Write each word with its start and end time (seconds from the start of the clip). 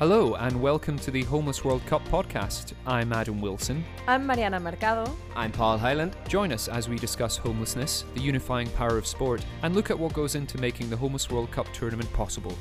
Hello, 0.00 0.34
and 0.36 0.62
welcome 0.62 0.98
to 1.00 1.10
the 1.10 1.24
Homeless 1.24 1.62
World 1.62 1.84
Cup 1.84 2.02
podcast. 2.08 2.72
I'm 2.86 3.12
Adam 3.12 3.38
Wilson. 3.38 3.84
I'm 4.06 4.26
Mariana 4.26 4.58
Mercado. 4.58 5.14
I'm 5.36 5.52
Paul 5.52 5.76
Highland. 5.76 6.16
Join 6.26 6.52
us 6.52 6.68
as 6.68 6.88
we 6.88 6.96
discuss 6.96 7.36
homelessness, 7.36 8.06
the 8.14 8.22
unifying 8.22 8.70
power 8.70 8.96
of 8.96 9.06
sport, 9.06 9.44
and 9.62 9.74
look 9.74 9.90
at 9.90 9.98
what 9.98 10.14
goes 10.14 10.36
into 10.36 10.56
making 10.56 10.88
the 10.88 10.96
Homeless 10.96 11.28
World 11.28 11.50
Cup 11.50 11.70
tournament 11.74 12.10
possible. 12.14 12.56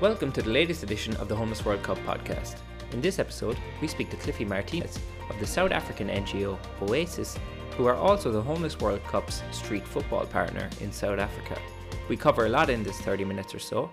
Welcome 0.00 0.30
to 0.30 0.40
the 0.40 0.50
latest 0.50 0.84
edition 0.84 1.16
of 1.16 1.26
the 1.26 1.34
Homeless 1.34 1.64
World 1.64 1.82
Cup 1.82 1.98
podcast. 2.06 2.58
In 2.92 3.00
this 3.00 3.18
episode, 3.18 3.58
we 3.80 3.88
speak 3.88 4.08
to 4.10 4.16
Cliffy 4.18 4.44
Martinez 4.44 5.00
of 5.30 5.40
the 5.40 5.46
South 5.48 5.72
African 5.72 6.08
NGO 6.08 6.56
Oasis, 6.80 7.36
who 7.76 7.86
are 7.86 7.96
also 7.96 8.30
the 8.30 8.42
Homeless 8.42 8.78
World 8.78 9.02
Cup's 9.02 9.42
street 9.50 9.84
football 9.84 10.26
partner 10.26 10.70
in 10.80 10.92
South 10.92 11.18
Africa. 11.18 11.60
We 12.08 12.16
cover 12.16 12.46
a 12.46 12.50
lot 12.50 12.70
in 12.70 12.84
this 12.84 13.00
30 13.00 13.24
minutes 13.24 13.52
or 13.52 13.58
so, 13.58 13.90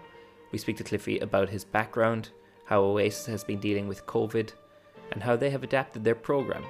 we 0.51 0.57
speak 0.57 0.77
to 0.77 0.83
Cliffy 0.83 1.19
about 1.19 1.49
his 1.49 1.63
background, 1.63 2.29
how 2.65 2.81
Oasis 2.81 3.25
has 3.25 3.43
been 3.43 3.59
dealing 3.59 3.87
with 3.87 4.05
COVID, 4.05 4.51
and 5.11 5.23
how 5.23 5.35
they 5.35 5.49
have 5.49 5.63
adapted 5.63 6.03
their 6.03 6.15
programme. 6.15 6.65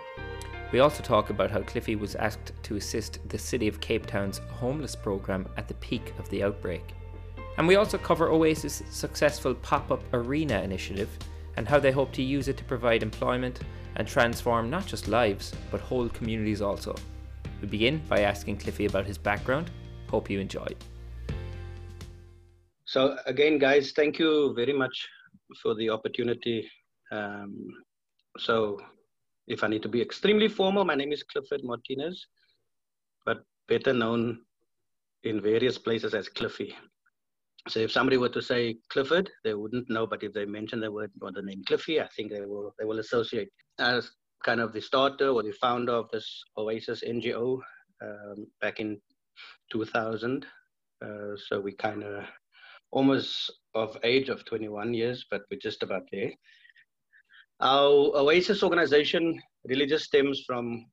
We 0.71 0.79
also 0.79 1.03
talk 1.03 1.29
about 1.29 1.51
how 1.51 1.61
Cliffy 1.61 1.95
was 1.95 2.15
asked 2.15 2.53
to 2.63 2.77
assist 2.77 3.19
the 3.27 3.37
City 3.37 3.67
of 3.67 3.81
Cape 3.81 4.05
Town's 4.05 4.39
homeless 4.49 4.95
programme 4.95 5.47
at 5.57 5.67
the 5.67 5.73
peak 5.75 6.13
of 6.17 6.29
the 6.29 6.43
outbreak. 6.43 6.83
And 7.57 7.67
we 7.67 7.75
also 7.75 7.97
cover 7.97 8.29
Oasis' 8.29 8.83
successful 8.89 9.53
pop 9.53 9.91
up 9.91 10.01
arena 10.13 10.61
initiative 10.61 11.09
and 11.57 11.67
how 11.67 11.79
they 11.79 11.91
hope 11.91 12.13
to 12.13 12.23
use 12.23 12.47
it 12.47 12.57
to 12.57 12.63
provide 12.63 13.03
employment 13.03 13.59
and 13.97 14.07
transform 14.07 14.69
not 14.69 14.85
just 14.85 15.09
lives, 15.09 15.53
but 15.69 15.81
whole 15.81 16.07
communities 16.09 16.61
also. 16.61 16.95
We 17.61 17.67
begin 17.67 18.01
by 18.07 18.21
asking 18.21 18.57
Cliffy 18.57 18.85
about 18.85 19.05
his 19.05 19.17
background. 19.17 19.69
Hope 20.09 20.29
you 20.29 20.39
enjoy. 20.39 20.67
So 22.91 23.15
again, 23.25 23.57
guys, 23.57 23.93
thank 23.93 24.19
you 24.19 24.53
very 24.53 24.73
much 24.73 25.07
for 25.61 25.73
the 25.75 25.89
opportunity. 25.89 26.69
Um, 27.09 27.55
so 28.37 28.81
if 29.47 29.63
I 29.63 29.69
need 29.69 29.81
to 29.83 29.87
be 29.87 30.01
extremely 30.01 30.49
formal, 30.49 30.83
my 30.83 30.95
name 30.95 31.13
is 31.13 31.23
Clifford 31.23 31.61
Martinez, 31.63 32.27
but 33.25 33.43
better 33.69 33.93
known 33.93 34.41
in 35.23 35.39
various 35.39 35.77
places 35.77 36.13
as 36.13 36.27
Cliffy. 36.27 36.75
So 37.69 37.79
if 37.79 37.93
somebody 37.93 38.17
were 38.17 38.27
to 38.27 38.41
say 38.41 38.75
Clifford, 38.89 39.29
they 39.45 39.53
wouldn't 39.53 39.89
know, 39.89 40.05
but 40.05 40.21
if 40.21 40.33
they 40.33 40.43
mention 40.43 40.81
the 40.81 40.91
word 40.91 41.11
or 41.21 41.31
the 41.31 41.43
name 41.43 41.63
Cliffy, 41.65 42.01
I 42.01 42.09
think 42.13 42.29
they 42.29 42.41
will 42.41 42.75
they 42.77 42.83
will 42.83 42.99
associate 42.99 43.47
as 43.79 44.11
kind 44.43 44.59
of 44.59 44.73
the 44.73 44.81
starter 44.81 45.29
or 45.29 45.43
the 45.43 45.53
founder 45.61 45.93
of 45.93 46.09
this 46.11 46.43
Oasis 46.57 47.05
NGO 47.07 47.57
um, 48.03 48.47
back 48.59 48.81
in 48.81 48.99
2000. 49.71 50.45
Uh, 51.01 51.37
so 51.47 51.61
we 51.61 51.71
kind 51.71 52.03
of 52.03 52.25
almost 52.91 53.51
of 53.73 53.97
age 54.03 54.29
of 54.29 54.45
21 54.45 54.93
years, 54.93 55.25
but 55.29 55.43
we're 55.49 55.59
just 55.59 55.83
about 55.83 56.03
there. 56.11 56.31
Our 57.61 58.11
Oasis 58.15 58.63
organization 58.63 59.41
really 59.65 59.85
just 59.85 60.05
stems 60.05 60.43
from 60.45 60.85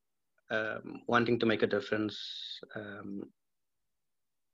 um, 0.50 1.02
wanting 1.06 1.38
to 1.40 1.46
make 1.46 1.62
a 1.62 1.66
difference. 1.66 2.18
Um, 2.74 3.22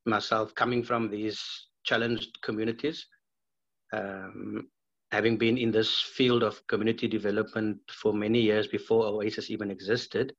myself 0.06 0.54
coming 0.54 0.82
from 0.82 1.10
these 1.10 1.40
challenged 1.84 2.40
communities, 2.42 3.06
um, 3.92 4.68
having 5.12 5.36
been 5.36 5.56
in 5.56 5.70
this 5.70 6.00
field 6.00 6.42
of 6.42 6.66
community 6.66 7.08
development 7.08 7.78
for 7.90 8.12
many 8.12 8.40
years 8.40 8.66
before 8.66 9.06
Oasis 9.06 9.50
even 9.50 9.70
existed, 9.70 10.34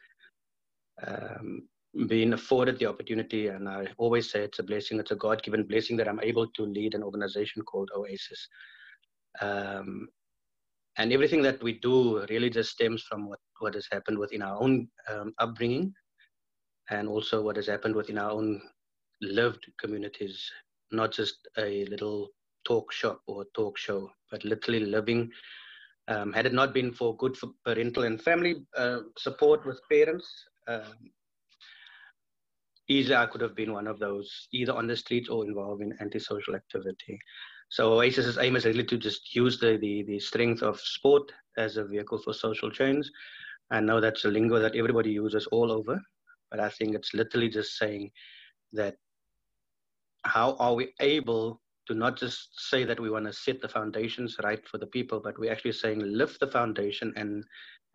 um, 1.06 1.68
being 2.08 2.34
afforded 2.34 2.78
the 2.78 2.86
opportunity, 2.86 3.48
and 3.48 3.70
I 3.70 3.88
always 3.98 4.30
say 4.30 4.42
it's 4.42 4.60
a 4.60 4.64
blessing, 4.64 5.00
it's 5.00 5.12
a 5.12 5.16
God 5.16 5.42
given 5.44 5.64
blessing 5.64 5.98
that 5.98 6.08
I'm 6.08 6.20
able 6.20 6.48
to 6.48 6.64
lead 6.64 6.94
an 6.94 7.04
organization 7.04 7.62
called 7.64 7.90
Oasis. 7.96 8.48
Um, 9.42 10.10
and 10.98 11.12
everything 11.12 11.42
that 11.44 11.62
we 11.62 11.74
do 11.80 12.26
really 12.30 12.50
just 12.50 12.72
stems 12.72 13.04
from 13.04 13.30
what, 13.30 13.40
what 13.60 13.74
has 13.74 13.88
happened 13.92 14.18
within 14.18 14.42
our 14.42 14.62
own 14.62 14.88
um, 15.10 15.34
upbringing 15.40 15.94
and 16.90 17.08
also 17.08 17.42
what 17.42 17.56
has 17.56 17.68
happened 17.68 17.96
within 17.96 18.18
our 18.18 18.32
own 18.32 18.62
lived 19.22 19.66
communities, 19.80 20.50
not 20.92 21.12
just 21.12 21.48
a 21.58 21.86
little 21.86 22.30
talk 22.66 22.92
shop 22.92 23.22
or 23.28 23.46
talk 23.56 23.78
show, 23.78 24.10
but 24.32 24.44
literally 24.44 24.86
living. 24.86 25.32
Um, 26.08 26.32
had 26.34 26.46
it 26.46 26.54
not 26.54 26.74
been 26.74 26.94
for 26.94 27.16
good 27.18 27.36
for 27.36 27.50
parental 27.66 28.04
and 28.04 28.22
family 28.22 28.66
uh, 28.78 29.00
support 29.18 29.66
with 29.66 29.82
parents, 29.90 30.28
um, 30.68 31.12
easily 32.88 33.16
I 33.16 33.26
could 33.26 33.42
have 33.42 33.56
been 33.56 33.74
one 33.74 33.88
of 33.88 34.00
those, 34.00 34.48
either 34.52 34.74
on 34.74 34.88
the 34.88 34.96
streets 34.96 35.30
or 35.30 35.46
involved 35.46 35.82
in 35.82 35.98
antisocial 36.02 36.56
activity. 36.56 37.20
So 37.70 37.94
Oasis's 37.94 38.38
aim 38.38 38.56
is 38.56 38.66
really 38.66 38.84
to 38.86 38.98
just 38.98 39.36
use 39.36 39.60
the, 39.60 39.78
the, 39.78 40.04
the 40.04 40.20
strength 40.20 40.62
of 40.62 40.80
sport 40.80 41.32
as 41.58 41.78
a 41.78 41.86
vehicle 41.86 42.20
for 42.20 42.34
social 42.34 42.70
change. 42.70 43.10
I 43.72 43.80
know 43.80 44.00
that's 44.00 44.26
a 44.26 44.30
lingo 44.30 44.60
that 44.60 44.76
everybody 44.76 45.12
uses 45.12 45.48
all 45.48 45.72
over, 45.72 46.00
but 46.52 46.60
I 46.60 46.70
think 46.70 46.96
it's 46.96 47.14
literally 47.14 47.50
just 47.50 47.78
saying 47.78 48.12
that 48.74 48.96
how 50.24 50.56
are 50.58 50.76
we 50.76 50.94
able 51.00 51.62
to 51.88 51.94
not 51.94 52.18
just 52.18 52.50
say 52.70 52.84
that 52.84 53.00
we 53.00 53.10
want 53.10 53.26
to 53.26 53.34
set 53.34 53.62
the 53.62 53.70
foundations 53.70 54.38
right 54.44 54.66
for 54.68 54.78
the 54.78 54.88
people, 54.88 55.20
but 55.20 55.38
we're 55.40 55.52
actually 55.52 55.72
saying 55.72 56.00
lift 56.00 56.40
the 56.40 56.48
foundation 56.48 57.14
and 57.16 57.44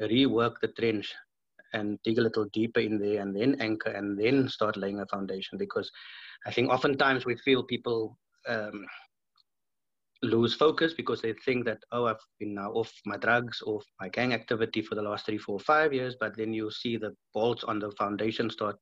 rework 0.01 0.55
the 0.61 0.69
trench 0.69 1.13
and 1.73 1.99
dig 2.05 2.19
a 2.19 2.23
little 2.23 2.47
deeper 2.53 2.81
in 2.81 2.99
there 2.99 3.21
and 3.21 3.35
then 3.35 3.57
anchor 3.61 3.91
and 3.91 4.19
then 4.19 4.49
start 4.49 4.77
laying 4.77 5.01
a 5.01 5.07
foundation 5.07 5.59
because 5.59 5.91
I 6.47 6.51
think 6.51 6.71
oftentimes 6.71 7.25
we 7.25 7.37
feel 7.37 7.63
people 7.63 8.19
um, 8.49 8.87
lose 10.23 10.55
focus 10.55 10.93
because 10.95 11.23
they 11.23 11.33
think 11.33 11.65
that, 11.65 11.79
oh, 11.93 12.07
I've 12.07 12.25
been 12.39 12.55
now 12.55 12.71
off 12.73 12.93
my 13.07 13.17
drugs, 13.17 13.63
off 13.65 13.85
my 14.01 14.09
gang 14.09 14.35
activity 14.35 14.83
for 14.83 14.95
the 14.95 15.03
last 15.03 15.27
three, 15.27 15.39
four, 15.39 15.59
five 15.59 15.93
years, 15.93 16.17
but 16.19 16.37
then 16.37 16.53
you 16.53 16.71
see 16.71 16.97
the 16.97 17.15
bolts 17.33 17.65
on 17.65 17.79
the 17.79 17.91
foundation 17.93 18.51
start 18.51 18.77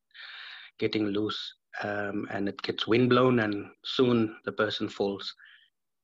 getting 0.78 1.06
loose 1.06 1.54
um, 1.82 2.26
and 2.30 2.48
it 2.48 2.60
gets 2.62 2.86
windblown 2.86 3.40
and 3.40 3.66
soon 3.84 4.36
the 4.44 4.52
person 4.52 4.88
falls. 4.88 5.32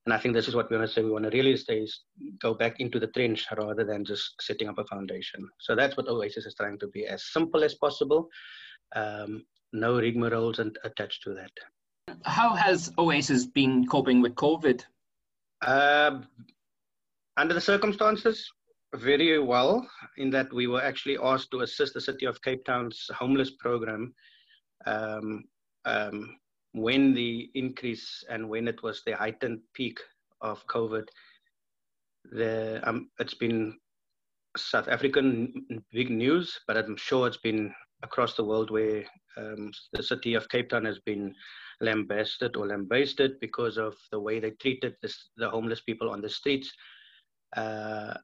And 0.06 0.12
I 0.12 0.18
think 0.18 0.34
this 0.34 0.48
is 0.48 0.54
what 0.54 0.70
we 0.70 0.76
want 0.76 0.88
to 0.88 0.94
say. 0.94 1.02
We 1.02 1.10
want 1.10 1.24
to 1.24 1.30
really 1.30 1.56
stay, 1.56 1.86
go 2.40 2.52
back 2.52 2.78
into 2.78 3.00
the 3.00 3.06
trench 3.08 3.46
rather 3.56 3.84
than 3.84 4.04
just 4.04 4.34
setting 4.40 4.68
up 4.68 4.78
a 4.78 4.84
foundation. 4.84 5.48
So 5.60 5.74
that's 5.74 5.96
what 5.96 6.08
Oasis 6.08 6.44
is 6.44 6.54
trying 6.54 6.78
to 6.80 6.88
be 6.88 7.06
as 7.06 7.24
simple 7.32 7.64
as 7.64 7.74
possible. 7.74 8.28
Um, 8.94 9.44
no 9.72 9.94
rigmaroles 9.94 10.58
and 10.58 10.78
attached 10.84 11.22
to 11.22 11.34
that. 11.34 11.50
How 12.24 12.54
has 12.54 12.92
Oasis 12.98 13.46
been 13.46 13.86
coping 13.86 14.20
with 14.20 14.34
COVID? 14.34 14.84
Uh, 15.62 16.20
under 17.38 17.54
the 17.54 17.60
circumstances, 17.60 18.50
very 18.94 19.38
well, 19.38 19.88
in 20.18 20.30
that 20.30 20.52
we 20.52 20.66
were 20.66 20.82
actually 20.82 21.18
asked 21.22 21.50
to 21.50 21.60
assist 21.60 21.94
the 21.94 22.00
City 22.00 22.26
of 22.26 22.40
Cape 22.42 22.64
Town's 22.64 23.10
homeless 23.12 23.50
program 23.50 24.14
um, 24.86 25.44
um, 25.84 26.36
when 26.74 27.14
the 27.14 27.50
increase 27.54 28.24
and 28.28 28.48
when 28.48 28.66
it 28.66 28.82
was 28.82 29.02
the 29.06 29.12
heightened 29.16 29.60
peak 29.74 29.98
of 30.40 30.66
COVID, 30.66 31.06
the, 32.32 32.80
um, 32.82 33.10
it's 33.20 33.34
been 33.34 33.78
South 34.56 34.88
African 34.88 35.82
big 35.92 36.10
news, 36.10 36.58
but 36.66 36.76
I'm 36.76 36.96
sure 36.96 37.28
it's 37.28 37.36
been 37.36 37.72
across 38.02 38.34
the 38.34 38.44
world 38.44 38.70
where 38.70 39.04
um, 39.36 39.70
the 39.92 40.02
city 40.02 40.34
of 40.34 40.48
Cape 40.48 40.68
Town 40.68 40.84
has 40.84 40.98
been 40.98 41.34
lambasted 41.80 42.56
or 42.56 42.66
lambasted 42.66 43.38
because 43.40 43.78
of 43.78 43.94
the 44.10 44.18
way 44.18 44.40
they 44.40 44.50
treated 44.50 44.96
this, 45.00 45.30
the 45.36 45.48
homeless 45.48 45.80
people 45.80 46.10
on 46.10 46.20
the 46.20 46.28
streets. 46.28 46.72
Uh, 47.56 48.14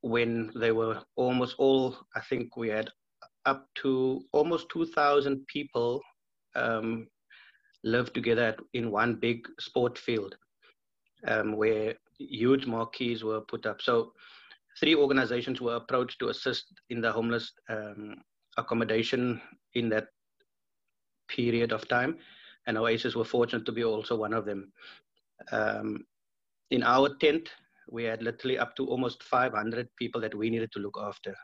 when 0.00 0.50
they 0.56 0.72
were 0.72 1.00
almost 1.14 1.54
all, 1.58 1.96
I 2.16 2.20
think 2.20 2.56
we 2.56 2.68
had 2.68 2.90
up 3.46 3.68
to 3.76 4.22
almost 4.32 4.68
2,000 4.70 5.46
people 5.46 6.00
um, 6.54 7.06
live 7.84 8.12
together 8.12 8.56
in 8.74 8.90
one 8.90 9.14
big 9.14 9.46
sport 9.58 9.98
field 9.98 10.36
um, 11.26 11.56
where 11.56 11.94
huge 12.18 12.66
marquees 12.66 13.24
were 13.24 13.40
put 13.40 13.66
up. 13.66 13.82
So 13.82 14.12
three 14.78 14.94
organizations 14.94 15.60
were 15.60 15.76
approached 15.76 16.18
to 16.20 16.28
assist 16.28 16.66
in 16.90 17.00
the 17.00 17.12
homeless 17.12 17.52
um, 17.68 18.16
accommodation 18.56 19.40
in 19.74 19.88
that 19.90 20.06
period 21.28 21.72
of 21.72 21.88
time. 21.88 22.16
And 22.66 22.78
Oasis 22.78 23.16
were 23.16 23.24
fortunate 23.24 23.66
to 23.66 23.72
be 23.72 23.84
also 23.84 24.16
one 24.16 24.32
of 24.32 24.44
them. 24.44 24.72
Um, 25.50 26.04
in 26.70 26.82
our 26.82 27.14
tent, 27.16 27.50
we 27.90 28.04
had 28.04 28.22
literally 28.22 28.58
up 28.58 28.76
to 28.76 28.86
almost 28.86 29.22
500 29.24 29.88
people 29.98 30.20
that 30.20 30.34
we 30.34 30.48
needed 30.48 30.70
to 30.72 30.78
look 30.78 30.96
after. 31.00 31.34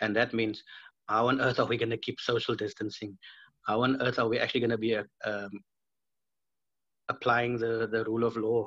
And 0.00 0.16
that 0.16 0.34
means 0.34 0.62
how 1.08 1.28
on 1.28 1.40
earth 1.40 1.60
are 1.60 1.66
we 1.66 1.76
going 1.76 1.90
to 1.90 1.96
keep 1.96 2.20
social 2.20 2.54
distancing? 2.54 3.16
How 3.66 3.82
on 3.82 4.00
earth 4.02 4.18
are 4.18 4.28
we 4.28 4.38
actually 4.38 4.60
going 4.60 4.70
to 4.70 4.78
be 4.78 4.96
um, 4.96 5.50
applying 7.08 7.58
the, 7.58 7.88
the 7.90 8.04
rule 8.04 8.24
of 8.24 8.36
law? 8.36 8.66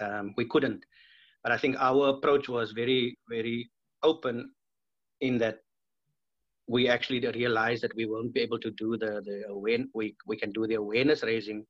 Um, 0.00 0.34
we 0.36 0.44
couldn't. 0.46 0.84
But 1.42 1.52
I 1.52 1.58
think 1.58 1.76
our 1.78 2.08
approach 2.08 2.48
was 2.48 2.72
very, 2.72 3.16
very 3.30 3.70
open 4.02 4.50
in 5.20 5.38
that 5.38 5.58
we 6.68 6.88
actually 6.88 7.20
realized 7.20 7.82
that 7.84 7.94
we 7.94 8.06
won't 8.06 8.34
be 8.34 8.40
able 8.40 8.58
to 8.58 8.72
do 8.72 8.96
the, 8.96 9.22
the 9.24 9.44
awareness, 9.48 9.88
we, 9.94 10.16
we 10.26 10.36
can 10.36 10.50
do 10.52 10.66
the 10.66 10.74
awareness 10.74 11.22
raising 11.22 11.64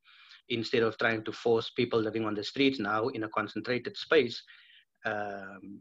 instead 0.48 0.82
of 0.82 0.96
trying 0.96 1.22
to 1.24 1.32
force 1.32 1.70
people 1.70 2.00
living 2.00 2.24
on 2.24 2.34
the 2.34 2.42
streets 2.42 2.78
now 2.78 3.08
in 3.08 3.24
a 3.24 3.28
concentrated 3.28 3.96
space 3.96 4.42
um, 5.04 5.80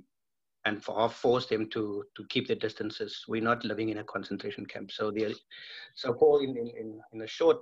and 0.65 0.83
for, 0.83 1.09
force 1.09 1.45
them 1.45 1.69
to 1.69 2.03
to 2.15 2.25
keep 2.29 2.47
their 2.47 2.55
distances. 2.55 3.23
We're 3.27 3.41
not 3.41 3.63
living 3.63 3.89
in 3.89 3.99
a 3.99 4.03
concentration 4.03 4.65
camp. 4.65 4.91
So 4.91 5.11
the 5.11 5.35
so 5.95 6.13
Paul, 6.13 6.39
in 6.39 6.57
in 6.57 6.99
in 7.13 7.21
a 7.21 7.27
short, 7.27 7.59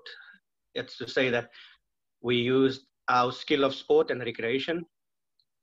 it's 0.73 0.97
to 0.97 1.07
say 1.07 1.29
that 1.29 1.49
we 2.21 2.37
used 2.37 2.85
our 3.09 3.31
skill 3.31 3.65
of 3.65 3.75
sport 3.75 4.11
and 4.11 4.21
recreation 4.21 4.85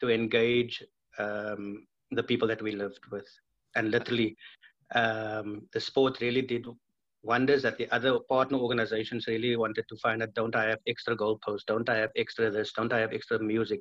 to 0.00 0.10
engage 0.10 0.82
um, 1.18 1.86
the 2.10 2.22
people 2.22 2.48
that 2.48 2.62
we 2.62 2.72
lived 2.72 3.00
with, 3.10 3.26
and 3.74 3.90
literally, 3.90 4.36
um, 4.94 5.62
the 5.72 5.80
sport 5.80 6.20
really 6.20 6.42
did 6.42 6.66
wonders 7.22 7.62
that 7.62 7.76
the 7.76 7.90
other 7.94 8.18
partner 8.28 8.58
organizations 8.58 9.26
really 9.26 9.56
wanted 9.56 9.84
to 9.88 9.96
find 9.96 10.22
out 10.22 10.34
don't 10.34 10.56
I 10.56 10.68
have 10.68 10.78
extra 10.86 11.16
goalposts? 11.16 11.66
Don't 11.66 11.88
I 11.88 11.96
have 11.96 12.10
extra 12.16 12.50
this? 12.50 12.72
Don't 12.72 12.92
I 12.92 13.00
have 13.00 13.12
extra 13.12 13.38
music 13.38 13.80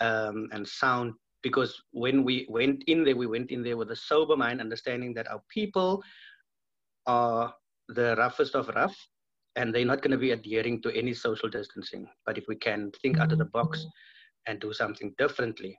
um, 0.00 0.48
and 0.52 0.66
sound? 0.66 1.14
Because 1.42 1.82
when 1.92 2.24
we 2.24 2.46
went 2.48 2.84
in 2.86 3.04
there, 3.04 3.16
we 3.16 3.26
went 3.26 3.50
in 3.50 3.62
there 3.62 3.76
with 3.76 3.90
a 3.90 3.96
sober 3.96 4.36
mind, 4.36 4.60
understanding 4.60 5.14
that 5.14 5.30
our 5.30 5.42
people 5.48 6.02
are 7.06 7.54
the 7.88 8.14
roughest 8.16 8.54
of 8.54 8.68
rough 8.68 8.96
and 9.56 9.74
they're 9.74 9.84
not 9.84 10.02
going 10.02 10.12
to 10.12 10.18
be 10.18 10.30
adhering 10.30 10.80
to 10.82 10.96
any 10.96 11.12
social 11.12 11.48
distancing. 11.48 12.08
But 12.26 12.38
if 12.38 12.44
we 12.46 12.56
can 12.56 12.92
think 13.02 13.18
out 13.18 13.32
of 13.32 13.38
the 13.38 13.46
box 13.46 13.84
and 14.46 14.60
do 14.60 14.72
something 14.72 15.14
differently, 15.18 15.78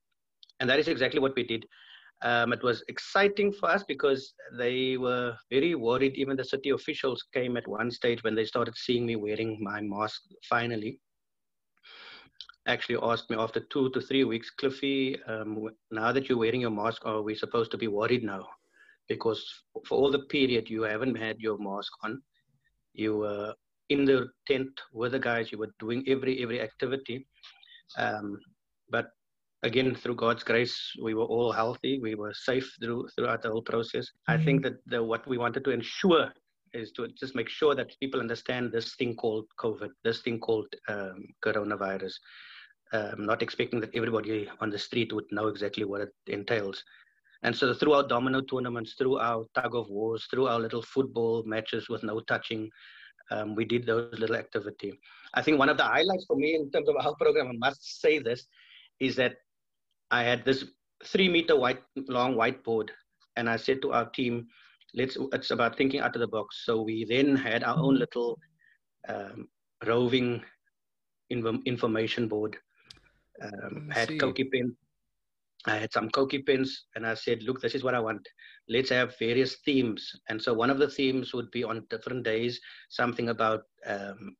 and 0.59 0.69
that 0.69 0.79
is 0.79 0.87
exactly 0.87 1.19
what 1.19 1.35
we 1.35 1.43
did. 1.43 1.65
Um, 2.23 2.53
it 2.53 2.61
was 2.61 2.83
exciting 2.87 3.51
for 3.51 3.69
us 3.69 3.83
because 3.83 4.33
they 4.55 4.95
were 4.95 5.35
very 5.49 5.73
worried. 5.73 6.15
Even 6.15 6.37
the 6.37 6.45
city 6.45 6.69
officials 6.69 7.25
came 7.33 7.57
at 7.57 7.67
one 7.67 7.89
stage 7.89 8.23
when 8.23 8.35
they 8.35 8.45
started 8.45 8.75
seeing 8.77 9.05
me 9.07 9.15
wearing 9.15 9.57
my 9.59 9.81
mask 9.81 10.21
finally. 10.47 10.99
Actually, 12.67 12.99
asked 13.01 13.29
me 13.29 13.37
after 13.37 13.59
two 13.59 13.89
to 13.89 14.01
three 14.01 14.23
weeks, 14.23 14.51
Cliffy, 14.51 15.21
um, 15.23 15.67
now 15.89 16.11
that 16.11 16.29
you're 16.29 16.37
wearing 16.37 16.61
your 16.61 16.69
mask, 16.69 17.05
are 17.05 17.21
we 17.21 17.33
supposed 17.33 17.71
to 17.71 17.77
be 17.77 17.87
worried 17.87 18.23
now? 18.23 18.45
Because 19.07 19.43
for 19.87 19.97
all 19.97 20.11
the 20.11 20.19
period 20.19 20.69
you 20.69 20.83
haven't 20.83 21.17
had 21.17 21.39
your 21.39 21.57
mask 21.57 21.91
on, 22.03 22.21
you 22.93 23.17
were 23.17 23.53
in 23.89 24.05
the 24.05 24.29
tent 24.47 24.69
with 24.93 25.13
the 25.13 25.19
guys, 25.19 25.51
you 25.51 25.57
were 25.57 25.73
doing 25.79 26.03
every 26.07 26.41
every 26.43 26.61
activity. 26.61 27.25
Um, 27.97 28.39
but 28.89 29.11
again 29.63 29.93
through 29.95 30.15
god's 30.15 30.43
grace 30.43 30.75
we 31.01 31.13
were 31.13 31.25
all 31.25 31.51
healthy 31.51 31.99
we 31.99 32.15
were 32.15 32.33
safe 32.33 32.69
through 32.81 33.07
throughout 33.15 33.41
the 33.41 33.49
whole 33.49 33.61
process 33.61 34.05
mm-hmm. 34.05 34.33
i 34.33 34.43
think 34.45 34.63
that 34.63 34.73
the, 34.87 35.01
what 35.01 35.27
we 35.27 35.37
wanted 35.37 35.63
to 35.63 35.71
ensure 35.71 36.31
is 36.73 36.91
to 36.93 37.07
just 37.19 37.35
make 37.35 37.49
sure 37.49 37.75
that 37.75 37.93
people 37.99 38.19
understand 38.19 38.71
this 38.71 38.95
thing 38.95 39.15
called 39.15 39.45
covid 39.59 39.89
this 40.03 40.21
thing 40.21 40.39
called 40.39 40.67
um, 40.87 41.25
coronavirus 41.45 42.13
um, 42.93 43.25
not 43.25 43.41
expecting 43.41 43.79
that 43.79 43.95
everybody 43.95 44.49
on 44.59 44.69
the 44.69 44.77
street 44.77 45.13
would 45.13 45.25
know 45.31 45.47
exactly 45.47 45.85
what 45.85 46.01
it 46.01 46.13
entails 46.27 46.83
and 47.43 47.55
so 47.55 47.73
through 47.73 47.93
our 47.93 48.07
domino 48.07 48.41
tournaments 48.41 48.93
through 48.97 49.17
our 49.17 49.45
tug 49.55 49.75
of 49.75 49.89
wars 49.89 50.27
through 50.29 50.47
our 50.47 50.59
little 50.59 50.81
football 50.81 51.43
matches 51.45 51.89
with 51.89 52.03
no 52.03 52.19
touching 52.21 52.69
um, 53.31 53.55
we 53.55 53.63
did 53.63 53.85
those 53.85 54.19
little 54.19 54.35
activity 54.35 54.99
i 55.33 55.41
think 55.41 55.57
one 55.57 55.69
of 55.69 55.77
the 55.77 55.83
highlights 55.83 56.25
for 56.25 56.35
me 56.35 56.55
in 56.55 56.69
terms 56.71 56.89
of 56.89 56.95
our 56.97 57.15
program 57.15 57.47
i 57.47 57.57
must 57.57 58.01
say 58.01 58.19
this 58.19 58.47
is 59.01 59.15
that 59.15 59.35
I 60.11 60.23
had 60.23 60.45
this 60.45 60.65
three 61.05 61.29
meter 61.29 61.57
white 61.57 61.81
long 62.07 62.35
whiteboard, 62.35 62.89
and 63.37 63.49
I 63.49 63.55
said 63.55 63.81
to 63.81 63.93
our 63.93 64.09
team, 64.09 64.47
"Let's. 64.93 65.17
It's 65.33 65.51
about 65.51 65.77
thinking 65.77 66.01
out 66.01 66.15
of 66.15 66.21
the 66.21 66.27
box." 66.27 66.63
So 66.65 66.81
we 66.81 67.05
then 67.05 67.35
had 67.35 67.63
our 67.63 67.77
own 67.77 67.95
little 67.95 68.37
um, 69.07 69.47
roving 69.85 70.43
information 71.29 72.27
board. 72.27 72.57
Um, 73.41 73.89
had 73.91 74.19
Koki 74.19 74.45
pen. 74.45 74.75
I 75.67 75.75
had 75.75 75.93
some 75.93 76.09
Koki 76.09 76.41
pens, 76.41 76.85
and 76.95 77.05
I 77.05 77.13
said, 77.13 77.43
"Look, 77.43 77.61
this 77.61 77.75
is 77.75 77.83
what 77.83 77.93
I 77.93 77.99
want. 77.99 78.27
Let's 78.67 78.89
have 78.89 79.17
various 79.19 79.57
themes." 79.65 80.11
And 80.29 80.41
so 80.41 80.53
one 80.53 80.69
of 80.69 80.79
the 80.79 80.89
themes 80.89 81.33
would 81.33 81.51
be 81.51 81.63
on 81.63 81.85
different 81.89 82.23
days 82.23 82.59
something 82.89 83.29
about 83.29 83.61
um, 83.85 84.35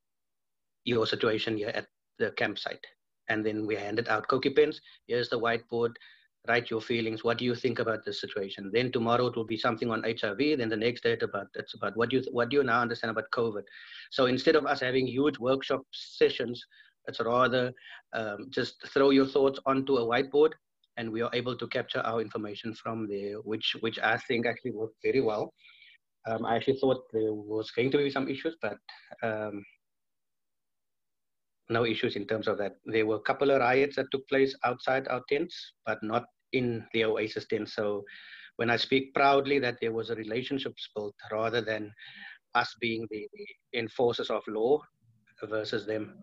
your 0.83 1.05
situation 1.05 1.57
here 1.57 1.69
at 1.69 1.87
the 2.17 2.31
campsite 2.31 2.85
and 3.31 3.45
then 3.45 3.65
we 3.65 3.75
handed 3.75 4.09
out 4.09 4.27
Koki 4.27 4.49
pens. 4.49 4.81
Here's 5.07 5.29
the 5.29 5.39
whiteboard. 5.39 5.93
Write 6.47 6.69
your 6.69 6.81
feelings. 6.81 7.23
What 7.23 7.37
do 7.37 7.45
you 7.45 7.55
think 7.55 7.79
about 7.79 8.03
this 8.03 8.19
situation? 8.19 8.71
Then 8.73 8.91
tomorrow 8.91 9.27
it 9.27 9.35
will 9.35 9.45
be 9.45 9.57
something 9.57 9.91
on 9.91 10.03
HIV. 10.03 10.57
Then 10.57 10.69
the 10.69 10.75
next 10.75 11.03
day 11.03 11.17
about 11.21 11.47
it's 11.55 11.75
about 11.75 11.95
what 11.95 12.09
do 12.09 12.17
you 12.17 12.23
what 12.31 12.49
do 12.49 12.57
you 12.57 12.63
now 12.63 12.81
understand 12.81 13.11
about 13.11 13.31
COVID? 13.31 13.63
So 14.11 14.25
instead 14.25 14.55
of 14.55 14.65
us 14.65 14.81
having 14.81 15.07
huge 15.07 15.37
workshop 15.37 15.83
sessions, 15.91 16.65
it's 17.07 17.19
rather 17.19 17.73
um, 18.13 18.47
just 18.49 18.75
throw 18.93 19.09
your 19.09 19.25
thoughts 19.25 19.59
onto 19.65 19.97
a 19.97 20.05
whiteboard, 20.05 20.51
and 20.97 21.11
we 21.11 21.21
are 21.21 21.31
able 21.33 21.55
to 21.57 21.67
capture 21.67 22.01
our 22.01 22.21
information 22.21 22.73
from 22.73 23.07
there, 23.07 23.35
which 23.43 23.75
which 23.81 23.99
I 23.99 24.17
think 24.17 24.45
actually 24.45 24.71
worked 24.71 24.97
very 25.03 25.21
well. 25.21 25.53
Um, 26.27 26.45
I 26.45 26.55
actually 26.55 26.77
thought 26.79 27.03
there 27.11 27.33
was 27.33 27.71
going 27.71 27.91
to 27.91 27.97
be 27.97 28.11
some 28.11 28.27
issues, 28.27 28.55
but 28.61 28.77
um, 29.23 29.65
no 31.69 31.85
issues 31.85 32.15
in 32.15 32.27
terms 32.27 32.47
of 32.47 32.57
that. 32.59 32.73
There 32.85 33.05
were 33.05 33.15
a 33.15 33.27
couple 33.27 33.49
of 33.49 33.59
riots 33.59 33.95
that 33.95 34.11
took 34.11 34.27
place 34.27 34.55
outside 34.63 35.07
our 35.07 35.23
tents, 35.29 35.55
but 35.85 36.03
not 36.03 36.25
in 36.53 36.85
the 36.93 37.05
Oasis 37.05 37.47
tent. 37.47 37.69
So 37.69 38.03
when 38.57 38.69
I 38.69 38.77
speak 38.77 39.13
proudly 39.15 39.57
that 39.59 39.77
there 39.81 39.93
was 39.93 40.09
a 40.09 40.15
relationship 40.15 40.73
built 40.95 41.15
rather 41.31 41.61
than 41.61 41.91
us 42.53 42.75
being 42.79 43.07
the, 43.09 43.27
the 43.33 43.79
enforcers 43.79 44.29
of 44.29 44.43
law 44.47 44.79
versus 45.43 45.85
them. 45.85 46.13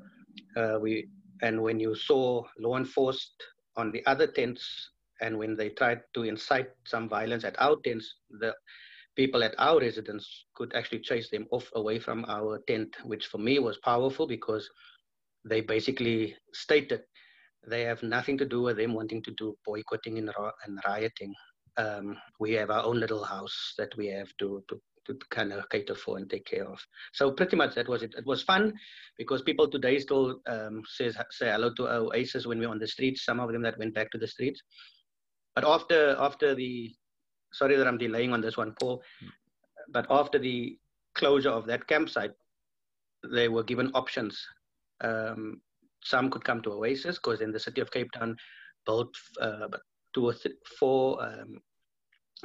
Uh, 0.57 0.79
we 0.81 1.09
and 1.43 1.61
when 1.63 1.79
you 1.79 1.95
saw 1.95 2.43
law 2.59 2.77
enforced 2.77 3.43
on 3.77 3.93
the 3.93 4.05
other 4.07 4.27
tents 4.27 4.91
and 5.21 5.39
when 5.39 5.57
they 5.57 5.69
tried 5.71 6.01
to 6.15 6.23
incite 6.25 6.71
some 6.85 7.09
violence 7.09 7.45
at 7.45 7.61
our 7.61 7.77
tents, 7.85 8.15
the 8.41 8.55
people 9.17 9.43
at 9.43 9.55
our 9.59 9.81
residence 9.81 10.47
could 10.55 10.75
actually 10.75 11.01
chase 11.01 11.31
them 11.31 11.47
off 11.51 11.69
away 11.75 11.99
from 11.99 12.25
our 12.29 12.61
tent, 12.67 12.97
which 13.05 13.27
for 13.27 13.39
me 13.39 13.59
was 13.59 13.79
powerful 13.79 14.27
because 14.27 14.69
they 15.45 15.61
basically 15.61 16.37
stated 16.53 17.03
they 17.67 17.83
have 17.83 18.03
nothing 18.03 18.39
to 18.39 18.45
do 18.45 18.63
with 18.63 18.77
them 18.77 18.95
wanting 18.95 19.23
to 19.23 19.33
do 19.33 19.57
boycotting 19.67 20.19
and, 20.19 20.31
and 20.65 20.79
rioting. 20.87 21.35
Um, 21.77 22.17
we 22.41 22.53
have 22.53 22.71
our 22.71 22.85
own 22.85 22.99
little 22.99 23.25
house 23.25 23.75
that 23.79 23.97
we 23.97 24.07
have 24.09 24.29
to, 24.39 24.63
to, 24.69 24.81
to 25.15 25.27
kind 25.31 25.53
of 25.53 25.69
cater 25.69 25.95
for 25.95 26.19
and 26.19 26.29
take 26.31 26.47
care 26.47 26.67
of. 26.67 26.79
So 27.13 27.31
pretty 27.33 27.57
much 27.57 27.75
that 27.75 27.89
was 27.89 28.03
it. 28.03 28.15
It 28.17 28.27
was 28.27 28.43
fun 28.43 28.75
because 29.17 29.43
people 29.43 29.69
today 29.69 29.99
still 29.99 30.41
um, 30.47 30.83
says, 30.87 31.17
say 31.31 31.51
hello 31.51 31.73
to 31.75 31.89
our 31.89 32.01
Oasis 32.07 32.47
when 32.47 32.59
we're 32.59 32.69
on 32.69 32.79
the 32.79 32.87
streets. 32.87 33.25
Some 33.25 33.41
of 33.41 33.53
them 33.53 33.63
that 33.63 33.79
went 33.79 33.95
back 33.95 34.11
to 34.13 34.19
the 34.19 34.27
streets. 34.27 34.63
But 35.55 35.65
after 35.65 36.17
after 36.19 36.55
the, 36.55 36.95
sorry 37.53 37.77
that 37.77 37.89
I'm 37.89 37.99
delaying 37.99 38.33
on 38.33 38.41
this 38.41 38.57
one, 38.57 38.75
Paul, 38.79 39.03
but 39.91 40.07
after 40.11 40.39
the 40.39 40.79
closure 41.15 41.51
of 41.51 41.67
that 41.67 41.87
campsite, 41.89 42.33
they 43.33 43.49
were 43.49 43.65
given 43.65 43.91
options 43.95 44.41
um, 45.01 45.61
some 46.03 46.31
could 46.31 46.45
come 46.45 46.63
to 46.63 46.73
Oasis 46.73 47.17
because 47.17 47.41
in 47.41 47.53
the 47.53 47.61
city 47.61 47.81
of 47.81 47.91
Cape 47.91 48.11
Town 48.13 48.37
built 48.87 49.15
uh, 49.41 49.69
two 50.15 50.29
or 50.29 50.35
th- 50.35 50.55
four 50.79 51.23
um, 51.23 51.59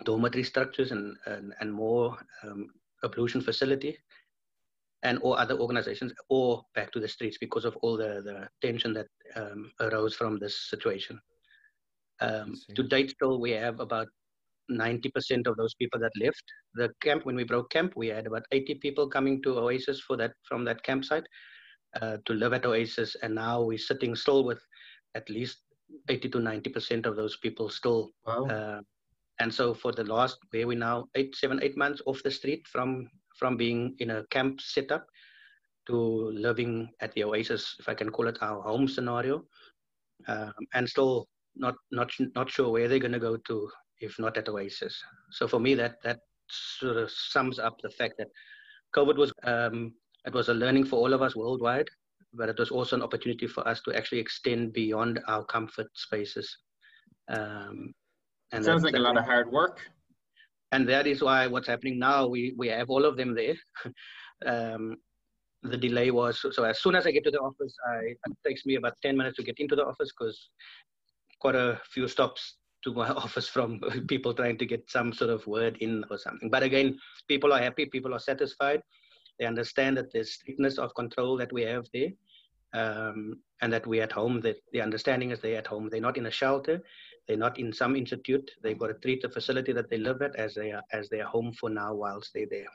dormitory 0.03 0.43
structures 0.43 0.91
and, 0.91 1.15
and, 1.25 1.53
and 1.59 1.71
more 1.71 2.17
um, 2.43 2.67
ablution 3.03 3.41
facility 3.41 3.97
and 5.03 5.19
or 5.21 5.37
other 5.39 5.57
organizations 5.59 6.13
or 6.29 6.63
back 6.75 6.91
to 6.91 6.99
the 6.99 7.07
streets 7.07 7.37
because 7.37 7.65
of 7.65 7.75
all 7.77 7.97
the, 7.97 8.21
the 8.23 8.47
tension 8.65 8.93
that 8.93 9.07
um, 9.35 9.71
arose 9.81 10.15
from 10.15 10.39
this 10.39 10.69
situation. 10.69 11.19
Um, 12.21 12.55
to 12.75 12.83
date, 12.83 13.11
still, 13.11 13.39
we 13.39 13.51
have 13.51 13.79
about 13.79 14.07
90% 14.71 15.45
of 15.45 15.57
those 15.57 15.73
people 15.75 15.99
that 15.99 16.11
left 16.19 16.43
the 16.75 16.89
camp. 17.01 17.25
When 17.25 17.35
we 17.35 17.43
broke 17.43 17.69
camp, 17.69 17.93
we 17.95 18.07
had 18.07 18.27
about 18.27 18.43
80 18.51 18.75
people 18.75 19.09
coming 19.09 19.41
to 19.43 19.59
Oasis 19.59 19.99
for 19.99 20.15
that 20.17 20.33
from 20.47 20.63
that 20.65 20.83
campsite 20.83 21.27
uh, 22.01 22.17
to 22.25 22.33
live 22.33 22.53
at 22.53 22.65
Oasis, 22.65 23.15
and 23.21 23.35
now 23.35 23.61
we're 23.61 23.77
sitting 23.77 24.15
still 24.15 24.43
with 24.43 24.61
at 25.15 25.29
least 25.29 25.59
80 26.09 26.29
to 26.29 26.39
90 26.39 26.69
percent 26.69 27.05
of 27.05 27.15
those 27.15 27.35
people 27.37 27.69
still. 27.69 28.11
Wow. 28.25 28.45
Uh, 28.45 28.81
and 29.39 29.53
so 29.53 29.73
for 29.73 29.91
the 29.91 30.03
last 30.03 30.37
where 30.51 30.67
we 30.67 30.75
now 30.75 31.05
eight, 31.15 31.35
seven, 31.35 31.59
eight 31.63 31.77
months 31.77 32.01
off 32.05 32.21
the 32.23 32.31
street 32.31 32.67
from 32.67 33.09
from 33.37 33.57
being 33.57 33.95
in 33.99 34.11
a 34.11 34.25
camp 34.27 34.61
setup 34.61 35.07
to 35.87 35.95
living 36.31 36.89
at 37.01 37.11
the 37.13 37.23
Oasis, 37.23 37.75
if 37.79 37.89
I 37.89 37.93
can 37.93 38.09
call 38.09 38.27
it 38.27 38.37
our 38.41 38.61
home 38.61 38.87
scenario, 38.87 39.43
um, 40.27 40.53
and 40.73 40.87
still 40.87 41.27
not 41.55 41.75
not 41.91 42.11
not 42.35 42.49
sure 42.49 42.69
where 42.69 42.87
they're 42.87 42.99
going 42.99 43.11
to 43.11 43.19
go 43.19 43.37
to 43.37 43.69
if 43.99 44.19
not 44.19 44.37
at 44.37 44.49
Oasis. 44.49 45.01
So 45.31 45.47
for 45.47 45.59
me, 45.59 45.75
that 45.75 45.95
that 46.03 46.19
sort 46.49 46.97
of 46.97 47.09
sums 47.11 47.57
up 47.59 47.81
the 47.81 47.89
fact 47.89 48.15
that 48.17 48.27
COVID 48.95 49.17
was 49.17 49.33
um, 49.43 49.93
it 50.25 50.33
was 50.33 50.49
a 50.49 50.53
learning 50.53 50.85
for 50.85 50.97
all 50.97 51.13
of 51.13 51.21
us 51.21 51.35
worldwide, 51.35 51.89
but 52.33 52.49
it 52.49 52.59
was 52.59 52.71
also 52.71 52.95
an 52.95 53.01
opportunity 53.01 53.47
for 53.47 53.67
us 53.67 53.81
to 53.81 53.93
actually 53.93 54.19
extend 54.19 54.73
beyond 54.73 55.19
our 55.27 55.43
comfort 55.45 55.87
spaces. 55.93 56.57
Um, 57.29 57.93
and 58.53 58.63
sounds 58.63 58.83
like 58.83 58.95
a 58.95 58.99
lot 58.99 59.17
of 59.17 59.25
hard 59.25 59.51
work. 59.51 59.79
And 60.71 60.87
that 60.89 61.07
is 61.07 61.21
why 61.21 61.47
what's 61.47 61.67
happening 61.67 61.99
now, 61.99 62.27
we, 62.27 62.53
we 62.57 62.67
have 62.69 62.89
all 62.89 63.05
of 63.05 63.17
them 63.17 63.35
there. 63.35 63.55
um, 64.45 64.97
the 65.63 65.77
delay 65.77 66.11
was 66.11 66.41
so, 66.41 66.51
so, 66.51 66.63
as 66.63 66.81
soon 66.81 66.95
as 66.95 67.07
I 67.07 67.11
get 67.11 67.23
to 67.23 67.31
the 67.31 67.39
office, 67.39 67.73
I, 67.87 67.97
it 67.97 68.37
takes 68.45 68.65
me 68.65 68.75
about 68.75 68.93
10 69.01 69.15
minutes 69.15 69.37
to 69.37 69.43
get 69.43 69.59
into 69.59 69.75
the 69.75 69.85
office 69.85 70.11
because 70.17 70.49
quite 71.39 71.55
a 71.55 71.79
few 71.93 72.07
stops 72.07 72.57
to 72.83 72.93
my 72.93 73.09
office 73.25 73.47
from 73.47 73.79
people 74.07 74.33
trying 74.33 74.57
to 74.57 74.65
get 74.65 74.89
some 74.89 75.13
sort 75.13 75.29
of 75.29 75.45
word 75.47 75.77
in 75.79 76.03
or 76.09 76.17
something. 76.17 76.49
But 76.49 76.63
again, 76.63 76.97
people 77.27 77.53
are 77.53 77.59
happy, 77.59 77.85
people 77.85 78.13
are 78.13 78.19
satisfied. 78.19 78.81
They 79.39 79.45
understand 79.45 79.97
that 79.97 80.11
there's 80.13 80.33
strictness 80.33 80.77
of 80.77 80.93
control 80.95 81.37
that 81.37 81.51
we 81.51 81.63
have 81.63 81.85
there. 81.93 82.09
Um, 82.73 83.39
and 83.61 83.71
that 83.71 83.85
we're 83.85 84.03
at 84.03 84.11
home, 84.11 84.41
that 84.41 84.57
the 84.71 84.81
understanding 84.81 85.31
is 85.31 85.39
they're 85.39 85.57
at 85.57 85.67
home. 85.67 85.89
They're 85.89 86.01
not 86.01 86.17
in 86.17 86.25
a 86.25 86.31
shelter. 86.31 86.81
They're 87.27 87.37
not 87.37 87.59
in 87.59 87.71
some 87.71 87.95
institute. 87.95 88.49
They've 88.61 88.77
got 88.77 88.87
to 88.87 88.95
treat 88.95 89.21
the 89.21 89.29
facility 89.29 89.71
that 89.73 89.89
they 89.89 89.97
live 89.97 90.21
at 90.21 90.35
as 90.35 90.55
they 90.55 90.71
are, 90.71 90.83
as 90.91 91.07
their 91.09 91.25
home 91.25 91.53
for 91.53 91.69
now 91.69 91.93
whilst 91.93 92.33
they're 92.33 92.47
there. 92.49 92.67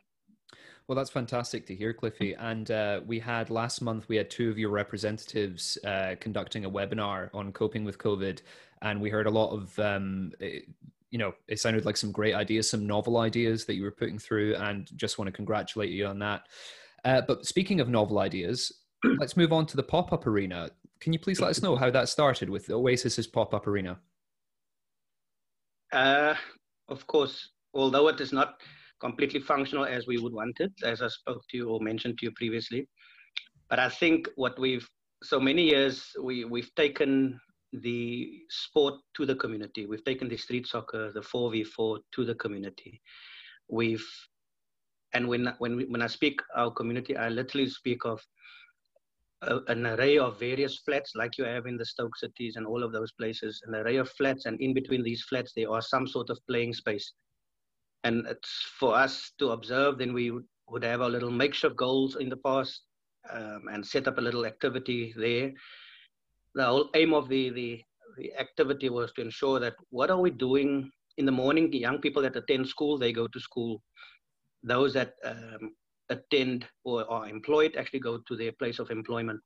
Well, 0.86 0.96
that's 0.96 1.10
fantastic 1.10 1.66
to 1.66 1.74
hear, 1.74 1.92
Cliffy. 1.92 2.34
And 2.34 2.70
uh, 2.70 3.02
we 3.04 3.18
had 3.18 3.50
last 3.50 3.82
month, 3.82 4.08
we 4.08 4.16
had 4.16 4.30
two 4.30 4.48
of 4.48 4.58
your 4.58 4.70
representatives 4.70 5.76
uh, 5.84 6.14
conducting 6.18 6.64
a 6.64 6.70
webinar 6.70 7.28
on 7.34 7.52
coping 7.52 7.84
with 7.84 7.98
COVID. 7.98 8.40
And 8.80 8.98
we 8.98 9.10
heard 9.10 9.26
a 9.26 9.30
lot 9.30 9.50
of, 9.50 9.78
um, 9.78 10.32
it, 10.40 10.64
you 11.10 11.18
know, 11.18 11.34
it 11.46 11.60
sounded 11.60 11.84
like 11.84 11.98
some 11.98 12.10
great 12.10 12.34
ideas, 12.34 12.70
some 12.70 12.86
novel 12.86 13.18
ideas 13.18 13.66
that 13.66 13.74
you 13.74 13.82
were 13.82 13.90
putting 13.90 14.18
through. 14.18 14.54
And 14.54 14.88
just 14.96 15.18
want 15.18 15.26
to 15.26 15.32
congratulate 15.32 15.90
you 15.90 16.06
on 16.06 16.18
that. 16.20 16.46
Uh, 17.04 17.20
but 17.20 17.44
speaking 17.44 17.80
of 17.80 17.90
novel 17.90 18.18
ideas, 18.18 18.72
let's 19.04 19.36
move 19.36 19.52
on 19.52 19.66
to 19.66 19.76
the 19.76 19.82
pop 19.82 20.12
up 20.12 20.26
arena. 20.26 20.70
Can 21.00 21.12
you 21.12 21.18
please 21.18 21.40
let 21.40 21.50
us 21.50 21.62
know 21.62 21.76
how 21.76 21.90
that 21.90 22.08
started 22.08 22.50
with 22.50 22.68
Oasis's 22.68 23.26
pop 23.26 23.54
up 23.54 23.66
arena? 23.66 23.98
Uh, 25.92 26.34
of 26.88 27.06
course, 27.06 27.50
although 27.74 28.08
it 28.08 28.20
is 28.20 28.32
not 28.32 28.60
completely 29.00 29.40
functional 29.40 29.84
as 29.84 30.06
we 30.06 30.18
would 30.18 30.32
want 30.32 30.58
it, 30.60 30.72
as 30.84 31.02
I 31.02 31.08
spoke 31.08 31.42
to 31.50 31.56
you 31.56 31.68
or 31.70 31.80
mentioned 31.80 32.18
to 32.18 32.26
you 32.26 32.32
previously. 32.32 32.88
But 33.70 33.78
I 33.78 33.88
think 33.88 34.28
what 34.36 34.58
we've 34.58 34.88
so 35.22 35.40
many 35.40 35.62
years 35.62 36.12
we 36.22 36.44
we've 36.44 36.74
taken 36.74 37.40
the 37.72 38.40
sport 38.48 38.94
to 39.16 39.26
the 39.26 39.34
community. 39.34 39.86
We've 39.86 40.04
taken 40.04 40.28
the 40.28 40.36
street 40.36 40.66
soccer, 40.66 41.12
the 41.12 41.20
4v4 41.20 41.98
to 42.12 42.24
the 42.24 42.34
community. 42.34 43.00
We've 43.68 44.06
and 45.12 45.28
when 45.28 45.54
when 45.58 45.76
we, 45.76 45.84
when 45.84 46.02
I 46.02 46.06
speak 46.06 46.40
our 46.56 46.70
community, 46.70 47.16
I 47.16 47.28
literally 47.28 47.68
speak 47.68 48.04
of 48.04 48.20
a, 49.42 49.58
an 49.68 49.86
array 49.86 50.18
of 50.18 50.38
various 50.38 50.78
flats 50.78 51.12
like 51.14 51.38
you 51.38 51.44
have 51.44 51.66
in 51.66 51.76
the 51.76 51.86
Stoke 51.86 52.16
cities 52.16 52.56
and 52.56 52.66
all 52.66 52.82
of 52.82 52.92
those 52.92 53.12
places, 53.12 53.62
an 53.66 53.74
array 53.74 53.96
of 53.96 54.10
flats, 54.10 54.46
and 54.46 54.60
in 54.60 54.74
between 54.74 55.02
these 55.02 55.22
flats 55.22 55.52
there 55.54 55.70
are 55.70 55.82
some 55.82 56.06
sort 56.06 56.30
of 56.30 56.38
playing 56.48 56.74
space 56.74 57.12
and 58.04 58.26
it's 58.26 58.66
for 58.78 58.94
us 58.94 59.32
to 59.38 59.50
observe. 59.50 59.98
Then 59.98 60.12
we 60.12 60.32
would 60.68 60.84
have 60.84 61.00
our 61.00 61.10
little 61.10 61.30
makeshift 61.30 61.76
goals 61.76 62.16
in 62.16 62.28
the 62.28 62.36
past 62.36 62.82
um, 63.32 63.64
and 63.72 63.86
set 63.86 64.08
up 64.08 64.18
a 64.18 64.20
little 64.20 64.46
activity 64.46 65.14
there. 65.16 65.52
The 66.54 66.64
whole 66.64 66.90
aim 66.94 67.14
of 67.14 67.28
the, 67.28 67.50
the, 67.50 67.82
the 68.16 68.32
activity 68.38 68.88
was 68.88 69.12
to 69.12 69.22
ensure 69.22 69.60
that 69.60 69.74
what 69.90 70.10
are 70.10 70.20
we 70.20 70.30
doing 70.30 70.90
in 71.16 71.26
the 71.26 71.32
morning? 71.32 71.70
The 71.70 71.78
young 71.78 71.98
people 72.00 72.22
that 72.22 72.36
attend 72.36 72.68
school, 72.68 72.98
they 72.98 73.12
go 73.12 73.26
to 73.26 73.40
school. 73.40 73.82
Those 74.62 74.92
that 74.94 75.14
um, 75.24 75.74
attend 76.10 76.66
or 76.84 77.10
are 77.10 77.28
employed 77.28 77.76
actually 77.76 78.00
go 78.00 78.18
to 78.26 78.36
their 78.36 78.52
place 78.52 78.78
of 78.78 78.90
employment. 78.90 79.40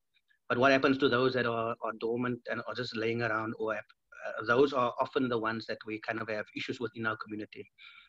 But 0.49 0.59
what 0.59 0.73
happens 0.73 0.99
to 0.99 1.09
those 1.09 1.33
that 1.35 1.47
are, 1.47 1.75
are 1.83 1.93
dormant 2.01 2.41
and 2.51 2.61
are 2.69 2.75
just 2.75 2.97
laying 2.97 3.23
around 3.23 3.55
or 3.59 3.75
have, 3.75 3.85
uh, 4.27 4.45
those 4.47 4.73
are 4.73 4.93
often 5.01 5.29
the 5.29 5.39
ones 5.39 5.67
that 5.67 5.79
we 5.87 6.01
kind 6.07 6.21
of 6.21 6.29
have 6.29 6.45
issues 6.57 6.79
with 6.79 6.93
in 6.95 7.07
our 7.07 7.17
community. 7.17 7.67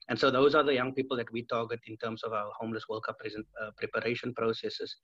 And 0.10 0.20
so 0.20 0.30
those 0.30 0.54
are 0.54 0.64
the 0.64 0.74
young 0.74 0.94
people 0.94 1.16
that 1.18 1.32
we 1.32 1.46
target 1.46 1.80
in 1.88 1.96
terms 1.98 2.24
of 2.24 2.34
our 2.34 2.52
homeless 2.60 2.90
World 2.90 3.06
Cup 3.06 3.20
present, 3.20 3.46
uh, 3.62 3.72
preparation 3.78 4.34
processes. 4.34 4.96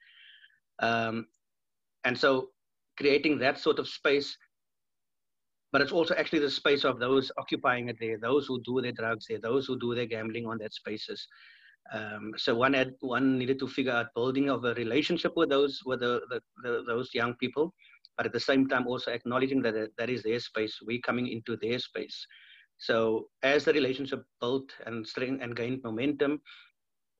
Um, 0.80 1.28
and 2.04 2.18
so 2.18 2.50
creating 2.98 3.40
that 3.40 3.58
sort 3.58 3.80
of 3.80 3.88
space, 3.88 4.38
but 5.72 5.82
it's 5.82 5.92
also 5.92 6.16
actually 6.16 6.40
the 6.40 6.52
space 6.52 6.84
of 6.84 7.00
those 7.00 7.32
occupying 7.38 7.88
it 7.88 7.98
there, 8.00 8.18
those 8.18 8.48
who 8.48 8.62
do 8.64 8.82
their 8.82 8.92
drugs 8.92 9.28
there, 9.30 9.40
those 9.40 9.66
who 9.66 9.80
do 9.80 9.96
their 9.96 10.08
gambling 10.08 10.46
on 10.46 10.58
that 10.58 10.74
spaces. 10.74 11.26
Um, 11.92 12.34
so 12.38 12.56
one 12.56 12.74
had 12.74 12.94
one 13.00 13.38
needed 13.38 13.60
to 13.60 13.68
figure 13.68 13.92
out 13.92 14.14
building 14.14 14.50
of 14.50 14.64
a 14.66 14.74
relationship 14.76 15.34
with 15.36 15.50
those 15.50 15.82
with 15.86 16.02
the, 16.02 16.22
the, 16.30 16.42
the, 16.64 16.84
those 16.86 17.10
young 17.14 17.34
people, 17.36 17.74
but 18.16 18.26
at 18.26 18.34
the 18.34 18.40
same 18.40 18.68
time 18.68 18.88
also 18.88 19.12
acknowledging 19.12 19.62
that 19.64 19.90
that 19.98 20.10
is 20.10 20.24
their 20.24 20.40
space. 20.40 20.80
We 20.86 21.02
coming 21.02 21.28
into 21.28 21.58
their 21.58 21.80
space. 21.80 22.26
So 22.78 23.28
as 23.44 23.66
the 23.66 23.74
relationship 23.74 24.24
built 24.40 24.72
and 24.86 25.06
strength 25.06 25.44
and 25.44 25.56
gained 25.56 25.82
momentum, 25.84 26.42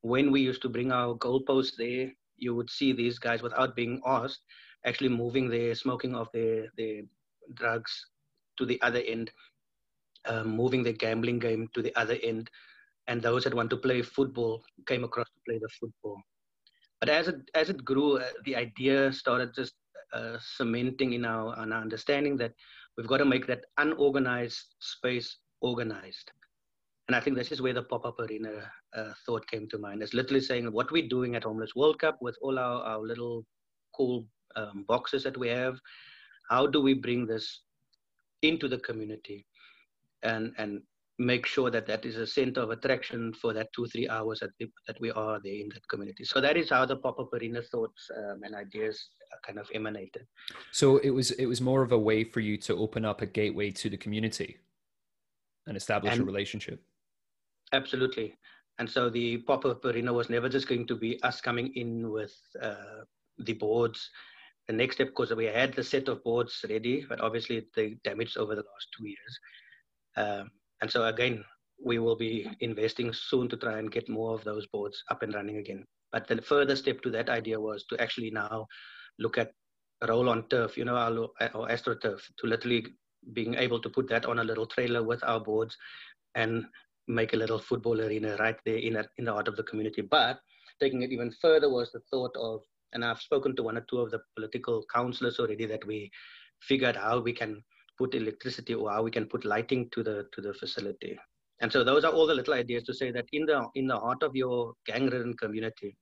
when 0.02 0.32
we 0.32 0.42
used 0.42 0.62
to 0.62 0.70
bring 0.70 0.92
our 0.92 1.16
goalposts 1.16 1.76
there, 1.78 2.12
you 2.38 2.56
would 2.56 2.70
see 2.70 2.94
these 2.94 3.20
guys 3.20 3.42
without 3.42 3.76
being 3.76 4.02
asked 4.06 4.42
actually 4.86 5.10
moving 5.10 5.50
their 5.50 5.76
smoking 5.76 6.16
of 6.16 6.30
their, 6.34 6.68
their 6.78 7.02
drugs 7.56 8.06
to 8.58 8.66
the 8.66 8.82
other 8.82 9.02
end, 9.06 9.32
um, 10.26 10.56
moving 10.56 10.84
their 10.84 10.94
gambling 10.94 11.40
game 11.40 11.68
to 11.74 11.82
the 11.82 11.96
other 11.96 12.18
end, 12.24 12.50
and 13.10 13.22
those 13.22 13.44
that 13.44 13.54
want 13.60 13.70
to 13.72 13.78
play 13.86 14.02
football 14.02 14.64
came 14.88 15.04
across 15.04 15.28
to 15.28 15.42
play 15.48 15.60
the 15.60 15.70
football. 15.80 16.18
But 17.02 17.10
as 17.10 17.28
it 17.28 17.40
as 17.56 17.70
it 17.74 17.84
grew, 17.84 18.18
uh, 18.18 18.30
the 18.46 18.56
idea 18.56 19.12
started 19.12 19.54
just 19.54 19.74
uh, 20.14 20.38
cementing 20.58 21.14
in 21.14 21.26
our, 21.26 21.62
in 21.64 21.74
our 21.74 21.82
understanding 21.82 22.38
that 22.38 22.54
we've 22.96 23.08
got 23.08 23.18
to 23.18 23.26
make 23.26 23.48
that 23.48 23.66
unorganized 23.78 24.76
space 24.80 25.38
organized. 25.62 26.32
And 27.08 27.16
I 27.16 27.20
think 27.20 27.36
this 27.36 27.52
is 27.52 27.62
where 27.62 27.74
the 27.74 27.84
pop-up 27.84 28.20
arena 28.20 28.72
uh, 28.96 29.14
thought 29.26 29.50
came 29.50 29.68
to 29.70 29.80
mind. 29.80 30.04
It's 30.04 30.14
literally 30.14 30.42
saying 30.42 30.72
what 30.72 30.92
we're 30.92 31.08
doing 31.08 31.36
at 31.36 31.44
Homeless 31.44 31.76
World 31.76 32.00
Cup 32.00 32.18
with 32.22 32.38
all 32.42 32.60
our, 32.60 32.84
our 32.84 33.02
little 33.02 33.46
cool 33.96 34.28
um, 34.56 34.86
boxes 34.88 35.24
that 35.24 35.38
we 35.38 35.48
have, 35.48 35.80
how 36.50 36.68
do 36.68 36.82
we 36.82 36.94
bring 36.94 37.26
this 37.26 37.62
into 38.44 38.68
the 38.68 38.78
community 38.80 39.46
and, 40.24 40.54
and 40.58 40.82
make 41.20 41.46
sure 41.46 41.70
that 41.70 41.86
that 41.86 42.06
is 42.06 42.16
a 42.16 42.26
center 42.26 42.62
of 42.62 42.70
attraction 42.72 43.34
for 43.34 43.54
that 43.54 43.68
two, 43.76 43.86
three 43.88 44.08
hours 44.08 44.40
that, 44.40 44.52
we, 44.60 44.72
that 44.88 45.00
we 45.02 45.12
are 45.12 45.40
there 45.44 45.54
in 45.54 45.70
that 45.74 45.86
community. 45.90 46.24
So 46.24 46.40
that 46.40 46.56
is 46.56 46.70
how 46.70 46.86
the 46.86 46.96
pop-up 46.96 47.34
arena 47.34 47.62
thoughts 47.62 48.10
um, 48.18 48.40
and 48.44 48.56
ideas 48.56 49.10
kind 49.46 49.60
of 49.60 49.70
emanated. 49.74 50.26
So 50.72 50.98
it 50.98 51.10
was, 51.10 51.32
it 51.32 51.46
was 51.46 51.60
more 51.60 51.82
of 51.82 51.92
a 51.92 52.00
way 52.00 52.24
for 52.24 52.40
you 52.40 52.58
to 52.60 52.76
open 52.78 53.04
up 53.04 53.22
a 53.22 53.26
gateway 53.26 53.70
to 53.72 53.90
the 53.90 53.98
community 53.98 54.58
and 55.68 55.76
establish 55.76 56.14
and 56.14 56.22
a 56.22 56.26
relationship. 56.26 56.82
Absolutely. 57.74 58.36
And 58.80 58.90
so 58.90 59.10
the 59.10 59.38
pop-up 59.40 59.84
arena 59.84 60.14
was 60.14 60.30
never 60.30 60.48
just 60.48 60.70
going 60.70 60.88
to 60.88 60.96
be 60.96 61.22
us 61.22 61.42
coming 61.42 61.74
in 61.76 62.10
with 62.10 62.34
uh, 62.62 63.04
the 63.40 63.54
boards. 63.54 64.10
The 64.68 64.74
next 64.74 64.96
step, 64.96 65.08
because 65.08 65.34
we 65.34 65.46
had 65.46 65.74
the 65.74 65.84
set 65.84 66.08
of 66.08 66.24
boards 66.24 66.64
ready, 66.70 67.06
but 67.10 67.20
obviously 67.20 67.68
they 67.76 67.98
damaged 68.06 68.38
over 68.38 68.56
the 68.56 68.62
last 68.62 68.88
two 68.98 69.06
years. 69.06 69.40
Um, 70.16 70.50
and 70.82 70.92
so 70.92 71.06
again, 71.06 71.44
we 71.84 72.00
will 72.00 72.16
be 72.16 72.50
investing 72.60 73.14
soon 73.14 73.48
to 73.50 73.58
try 73.58 73.80
and 73.80 73.92
get 73.92 74.10
more 74.10 74.34
of 74.34 74.44
those 74.44 74.68
boards 74.68 75.04
up 75.10 75.24
and 75.24 75.34
running 75.34 75.58
again. 75.58 75.86
But 76.12 76.28
the 76.28 76.42
further 76.42 76.76
step 76.76 77.02
to 77.02 77.10
that 77.12 77.30
idea 77.30 77.60
was 77.60 77.86
to 77.86 78.02
actually 78.02 78.32
now 78.32 78.68
look 79.18 79.38
at 79.38 79.52
roll 80.08 80.30
on 80.30 80.48
turf, 80.50 80.78
you 80.78 80.86
know, 80.86 80.96
our, 80.96 81.28
our 81.54 81.68
astroturf, 81.70 82.22
to 82.38 82.48
literally 82.48 82.86
being 83.34 83.56
able 83.56 83.80
to 83.82 83.90
put 83.90 84.08
that 84.10 84.26
on 84.26 84.40
a 84.40 84.44
little 84.44 84.66
trailer 84.66 85.04
with 85.04 85.24
our 85.24 85.40
boards 85.40 85.76
and 86.36 86.66
make 87.08 87.34
a 87.34 87.38
little 87.38 87.60
football 87.60 88.00
arena 88.00 88.38
right 88.40 88.58
there 88.66 88.78
in, 88.78 88.96
a, 88.96 89.06
in 89.18 89.26
the 89.26 89.34
heart 89.34 89.48
of 89.48 89.56
the 89.56 89.64
community. 89.64 90.02
But 90.02 90.40
taking 90.80 91.02
it 91.02 91.12
even 91.12 91.32
further 91.42 91.70
was 91.70 91.92
the 91.92 92.02
thought 92.12 92.36
of, 92.38 92.62
and 92.94 93.04
I've 93.04 93.20
spoken 93.20 93.56
to 93.56 93.64
one 93.64 93.78
or 93.78 93.86
two 93.90 94.00
of 94.00 94.12
the 94.12 94.22
political 94.36 94.84
councillors 94.94 95.40
already 95.40 95.66
that 95.66 95.86
we 95.86 96.10
figured 96.62 96.96
how 96.96 97.20
we 97.20 97.34
can 97.34 97.64
put 98.00 98.16
electricity 98.16 98.74
or 98.74 98.90
how 98.90 99.04
we 99.04 99.12
can 99.12 99.26
put 99.34 99.46
lighting 99.54 99.90
to 99.94 100.04
the 100.10 100.16
to 100.34 100.42
the 100.42 100.54
facility. 100.54 101.18
And 101.62 101.72
so 101.72 101.84
those 101.84 102.06
are 102.06 102.14
all 102.14 102.26
the 102.26 102.40
little 102.40 102.54
ideas 102.54 102.84
to 102.86 102.94
say 102.94 103.12
that 103.12 103.26
in 103.34 103.46
the 103.46 103.68
in 103.76 103.88
the 103.88 104.00
heart 104.00 104.24
of 104.24 104.36
your 104.36 104.74
gang-ridden 104.86 105.36
community, 105.42 105.96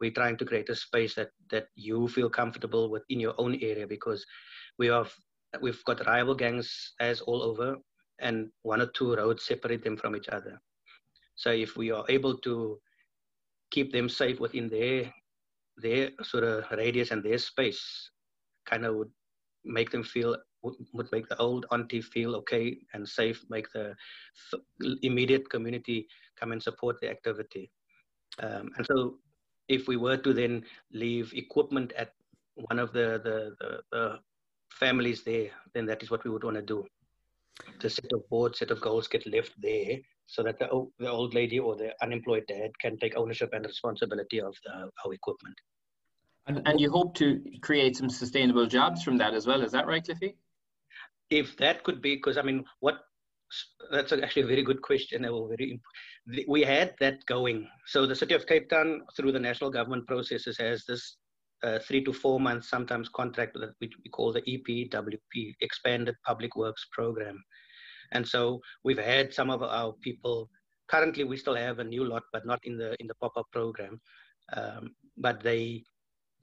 we're 0.00 0.18
trying 0.18 0.36
to 0.36 0.44
create 0.44 0.68
a 0.68 0.76
space 0.76 1.14
that 1.14 1.30
that 1.50 1.68
you 1.74 2.08
feel 2.08 2.30
comfortable 2.40 2.90
with 2.90 3.04
in 3.08 3.20
your 3.26 3.34
own 3.38 3.58
area 3.62 3.86
because 3.86 4.24
we 4.78 4.88
have 4.88 5.12
we've 5.60 5.82
got 5.84 6.06
rival 6.06 6.34
gangs 6.34 6.94
as 7.00 7.22
all 7.22 7.42
over, 7.42 7.76
and 8.20 8.50
one 8.62 8.82
or 8.82 8.90
two 8.98 9.14
roads 9.14 9.46
separate 9.46 9.82
them 9.82 9.96
from 9.96 10.14
each 10.16 10.28
other. 10.28 10.60
So 11.34 11.50
if 11.50 11.76
we 11.76 11.90
are 11.90 12.04
able 12.08 12.36
to 12.48 12.78
keep 13.70 13.92
them 13.92 14.08
safe 14.08 14.38
within 14.40 14.68
their 14.68 15.12
their 15.78 16.10
sort 16.22 16.44
of 16.44 16.70
radius 16.76 17.10
and 17.10 17.24
their 17.24 17.38
space, 17.38 17.82
kind 18.66 18.84
of 18.84 18.96
would 18.96 19.10
make 19.64 19.90
them 19.90 20.02
feel 20.02 20.36
would 20.62 21.10
make 21.12 21.28
the 21.28 21.36
old 21.38 21.66
auntie 21.70 22.00
feel 22.00 22.34
okay 22.36 22.78
and 22.92 23.08
safe, 23.08 23.44
make 23.48 23.70
the 23.72 23.94
immediate 25.02 25.48
community 25.48 26.06
come 26.38 26.52
and 26.52 26.62
support 26.62 27.00
the 27.00 27.10
activity. 27.10 27.70
Um, 28.38 28.70
and 28.76 28.86
so, 28.86 29.18
if 29.68 29.86
we 29.86 29.96
were 29.96 30.16
to 30.16 30.32
then 30.32 30.64
leave 30.92 31.32
equipment 31.34 31.92
at 31.96 32.12
one 32.54 32.78
of 32.78 32.92
the, 32.92 33.20
the, 33.22 33.54
the, 33.60 33.80
the 33.92 34.18
families 34.72 35.22
there, 35.22 35.50
then 35.74 35.86
that 35.86 36.02
is 36.02 36.10
what 36.10 36.24
we 36.24 36.30
would 36.30 36.44
want 36.44 36.56
to 36.56 36.62
do. 36.62 36.84
The 37.80 37.90
set 37.90 38.12
of 38.12 38.28
boards, 38.28 38.58
set 38.58 38.70
of 38.70 38.80
goals 38.80 39.06
get 39.06 39.26
left 39.26 39.52
there 39.60 39.98
so 40.26 40.42
that 40.42 40.58
the, 40.58 40.68
the 40.98 41.10
old 41.10 41.34
lady 41.34 41.58
or 41.58 41.76
the 41.76 41.92
unemployed 42.02 42.44
dad 42.48 42.70
can 42.80 42.98
take 42.98 43.16
ownership 43.16 43.50
and 43.52 43.64
responsibility 43.64 44.40
of 44.40 44.54
the, 44.64 44.90
our 45.04 45.12
equipment. 45.12 45.56
And, 46.46 46.62
and 46.66 46.80
you 46.80 46.90
hope 46.90 47.14
to 47.16 47.42
create 47.62 47.96
some 47.96 48.08
sustainable 48.08 48.66
jobs 48.66 49.02
from 49.02 49.16
that 49.18 49.34
as 49.34 49.46
well. 49.46 49.62
Is 49.62 49.72
that 49.72 49.86
right, 49.86 50.04
Cliffy? 50.04 50.36
If 51.30 51.56
that 51.58 51.84
could 51.84 52.02
be, 52.02 52.16
because 52.16 52.36
I 52.36 52.42
mean, 52.42 52.64
what 52.80 52.98
that's 53.90 54.12
actually 54.12 54.42
a 54.42 54.46
very 54.46 54.62
good 54.62 54.82
question. 54.82 55.22
Very, 55.22 55.80
we 56.46 56.62
had 56.62 56.94
that 57.00 57.24
going. 57.26 57.68
So 57.86 58.06
the 58.06 58.14
city 58.14 58.34
of 58.34 58.46
Cape 58.46 58.68
Town, 58.68 59.02
through 59.16 59.32
the 59.32 59.40
national 59.40 59.70
government 59.70 60.06
processes, 60.06 60.56
has 60.58 60.84
this 60.86 61.16
uh, 61.62 61.78
three 61.80 62.02
to 62.04 62.12
four 62.12 62.40
months, 62.40 62.68
sometimes 62.68 63.08
contract 63.08 63.54
that 63.60 63.74
we, 63.80 63.90
we 64.04 64.10
call 64.10 64.32
the 64.32 64.42
EPWP, 64.42 65.54
Expanded 65.60 66.14
Public 66.24 66.56
Works 66.56 66.86
Program. 66.92 67.42
And 68.12 68.26
so 68.26 68.60
we've 68.84 68.98
had 68.98 69.34
some 69.34 69.50
of 69.50 69.62
our 69.62 69.92
people. 70.00 70.48
Currently, 70.88 71.24
we 71.24 71.36
still 71.36 71.54
have 71.54 71.78
a 71.78 71.84
new 71.84 72.04
lot, 72.04 72.22
but 72.32 72.46
not 72.46 72.60
in 72.64 72.76
the 72.76 72.96
in 73.00 73.06
the 73.06 73.14
pop-up 73.14 73.46
program. 73.52 74.00
Um, 74.52 74.94
but 75.16 75.42
they 75.42 75.84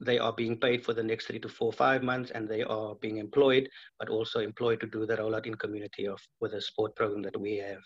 they 0.00 0.18
are 0.18 0.32
being 0.32 0.56
paid 0.56 0.84
for 0.84 0.92
the 0.94 1.02
next 1.02 1.26
three 1.26 1.40
to 1.40 1.48
four, 1.48 1.72
five 1.72 2.02
months, 2.02 2.30
and 2.30 2.48
they 2.48 2.62
are 2.62 2.94
being 2.96 3.18
employed, 3.18 3.68
but 3.98 4.08
also 4.08 4.40
employed 4.40 4.80
to 4.80 4.86
do 4.86 5.06
the 5.06 5.16
rollout 5.16 5.46
in 5.46 5.54
community 5.54 6.06
of 6.06 6.20
with 6.40 6.54
a 6.54 6.60
sport 6.60 6.94
program 6.94 7.22
that 7.22 7.38
we 7.38 7.56
have. 7.56 7.82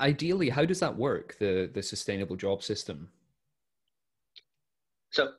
Ideally, 0.00 0.50
how 0.50 0.64
does 0.64 0.80
that 0.80 0.96
work? 0.96 1.36
The 1.38 1.70
the 1.72 1.82
sustainable 1.82 2.36
job 2.36 2.62
system. 2.62 3.10
So 5.10 5.32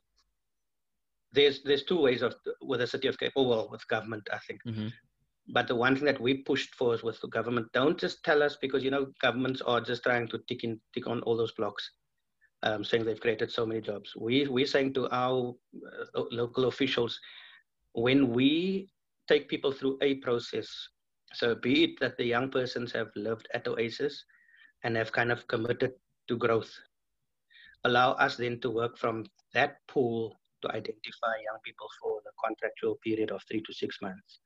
there's 1.32 1.62
there's 1.62 1.84
two 1.84 2.00
ways 2.00 2.22
of 2.22 2.34
with 2.62 2.80
the 2.80 2.86
city 2.86 3.08
of 3.08 3.18
Cape, 3.18 3.32
or 3.36 3.46
well, 3.46 3.68
with 3.70 3.86
government, 3.88 4.28
I 4.32 4.38
think. 4.38 4.60
Mm-hmm. 4.66 4.88
But 5.48 5.68
the 5.68 5.74
one 5.74 5.94
thing 5.94 6.06
that 6.06 6.20
we 6.20 6.38
pushed 6.38 6.74
for 6.74 6.94
is 6.94 7.02
with 7.02 7.20
the 7.20 7.28
government, 7.28 7.66
don't 7.74 7.98
just 7.98 8.24
tell 8.24 8.42
us 8.42 8.56
because 8.60 8.82
you 8.82 8.90
know 8.90 9.06
governments 9.20 9.60
are 9.60 9.80
just 9.80 10.02
trying 10.02 10.26
to 10.28 10.38
tick 10.48 10.64
in 10.64 10.80
tick 10.94 11.06
on 11.06 11.20
all 11.22 11.36
those 11.36 11.52
blocks 11.52 11.90
um, 12.64 12.82
saying 12.82 13.04
they've 13.04 13.20
created 13.20 13.52
so 13.52 13.64
many 13.64 13.80
jobs. 13.80 14.14
We, 14.16 14.48
we're 14.48 14.66
saying 14.66 14.94
to 14.94 15.08
our 15.14 15.54
uh, 16.14 16.22
local 16.32 16.66
officials, 16.66 17.20
when 17.92 18.32
we 18.32 18.88
take 19.28 19.48
people 19.48 19.70
through 19.70 19.98
a 20.02 20.16
process, 20.16 20.68
so 21.34 21.54
be 21.54 21.84
it 21.84 22.00
that 22.00 22.16
the 22.16 22.24
young 22.24 22.50
persons 22.50 22.90
have 22.92 23.08
lived 23.16 23.46
at 23.54 23.68
Oasis 23.68 24.24
and 24.82 24.96
have 24.96 25.12
kind 25.12 25.30
of 25.30 25.46
committed 25.46 25.92
to 26.28 26.36
growth, 26.36 26.72
allow 27.84 28.12
us 28.12 28.36
then 28.36 28.58
to 28.60 28.70
work 28.70 28.96
from 28.96 29.26
that 29.52 29.76
pool 29.86 30.34
to 30.62 30.68
identify 30.68 31.34
young 31.44 31.58
people 31.64 31.86
for 32.00 32.20
the 32.24 32.30
contractual 32.42 32.98
period 33.04 33.30
of 33.30 33.42
three 33.48 33.62
to 33.62 33.72
six 33.74 33.98
months. 34.00 34.40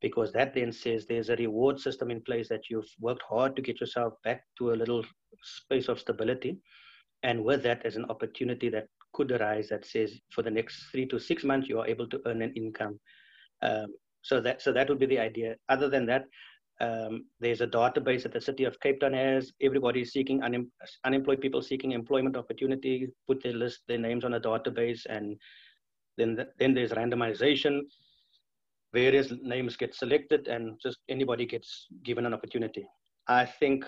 Because 0.00 0.32
that 0.32 0.54
then 0.54 0.72
says 0.72 1.04
there's 1.04 1.28
a 1.28 1.36
reward 1.36 1.78
system 1.78 2.10
in 2.10 2.22
place 2.22 2.48
that 2.48 2.70
you've 2.70 2.88
worked 3.00 3.22
hard 3.28 3.54
to 3.56 3.60
get 3.60 3.80
yourself 3.80 4.14
back 4.24 4.44
to 4.56 4.72
a 4.72 4.74
little 4.74 5.04
space 5.42 5.88
of 5.88 6.00
stability 6.00 6.58
and 7.22 7.44
with 7.44 7.62
that 7.62 7.84
as 7.84 7.96
an 7.96 8.06
opportunity 8.06 8.68
that 8.68 8.86
could 9.12 9.32
arise 9.32 9.68
that 9.68 9.84
says 9.84 10.18
for 10.32 10.42
the 10.42 10.50
next 10.50 10.86
three 10.90 11.06
to 11.06 11.18
six 11.18 11.44
months 11.44 11.68
you 11.68 11.78
are 11.78 11.86
able 11.86 12.06
to 12.08 12.20
earn 12.26 12.42
an 12.42 12.52
income. 12.54 12.98
Um, 13.62 13.88
so 14.22 14.40
that 14.40 14.62
so 14.62 14.72
that 14.72 14.88
would 14.88 14.98
be 14.98 15.06
the 15.06 15.18
idea. 15.18 15.56
Other 15.68 15.88
than 15.88 16.06
that 16.06 16.24
um, 16.80 17.26
there's 17.40 17.60
a 17.60 17.66
database 17.66 18.22
that 18.22 18.32
the 18.32 18.40
city 18.40 18.64
of 18.64 18.80
cape 18.80 19.00
town 19.00 19.12
has 19.12 19.52
everybody 19.60 20.02
is 20.02 20.12
seeking 20.12 20.42
un- 20.42 20.70
unemployed 21.04 21.40
people 21.40 21.60
seeking 21.60 21.92
employment 21.92 22.36
opportunity 22.36 23.08
put 23.26 23.42
their 23.42 23.52
list 23.52 23.80
their 23.86 23.98
names 23.98 24.24
on 24.24 24.34
a 24.34 24.40
database 24.40 25.04
and 25.08 25.36
then 26.16 26.34
the, 26.36 26.48
then 26.58 26.74
there's 26.74 26.92
randomization. 26.92 27.80
Various 28.92 29.32
names 29.42 29.76
get 29.76 29.94
selected 29.94 30.48
and 30.48 30.78
just 30.82 30.98
anybody 31.08 31.46
gets 31.46 31.86
given 32.02 32.26
an 32.26 32.34
opportunity. 32.34 32.86
I 33.28 33.44
think 33.44 33.84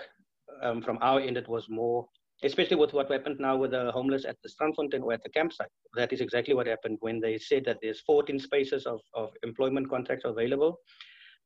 um, 0.63 0.81
from 0.81 0.99
our 1.01 1.21
end 1.21 1.37
it 1.37 1.49
was 1.49 1.69
more 1.69 2.07
especially 2.45 2.77
with 2.77 2.93
what 2.93 3.11
happened 3.11 3.39
now 3.39 3.57
with 3.57 3.71
the 3.71 3.91
homeless 3.93 4.25
at 4.25 4.37
the 4.43 4.49
Strandfontein 4.49 5.03
or 5.03 5.13
at 5.13 5.23
the 5.23 5.31
campsite. 5.31 5.71
That 5.95 6.13
is 6.13 6.21
exactly 6.21 6.55
what 6.55 6.67
happened 6.67 6.99
when 7.01 7.21
they 7.21 7.39
said 7.39 7.65
that 7.67 7.79
there's 7.81 8.01
14 8.01 8.39
spaces 8.39 8.87
of, 8.87 9.01
of 9.15 9.31
employment 9.43 9.89
contracts 9.89 10.25
available. 10.25 10.79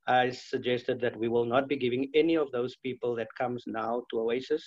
I 0.06 0.30
suggested 0.30 1.00
that 1.00 1.16
we 1.16 1.28
will 1.28 1.44
not 1.44 1.68
be 1.68 1.76
giving 1.76 2.10
any 2.14 2.36
of 2.36 2.50
those 2.52 2.76
people 2.76 3.14
that 3.16 3.28
comes 3.36 3.64
now 3.66 4.04
to 4.10 4.20
Oasis 4.20 4.64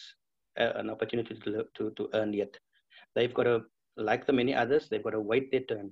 uh, 0.60 0.74
an 0.76 0.90
opportunity 0.90 1.36
to, 1.36 1.64
to, 1.78 1.92
to 1.92 2.10
earn 2.14 2.34
yet. 2.34 2.54
They've 3.16 3.34
got 3.34 3.44
to, 3.44 3.62
like 3.98 4.26
the 4.26 4.34
many 4.34 4.54
others, 4.54 4.88
they've 4.90 5.04
got 5.04 5.12
to 5.12 5.22
wait 5.22 5.52
their 5.52 5.62
turn. 5.62 5.92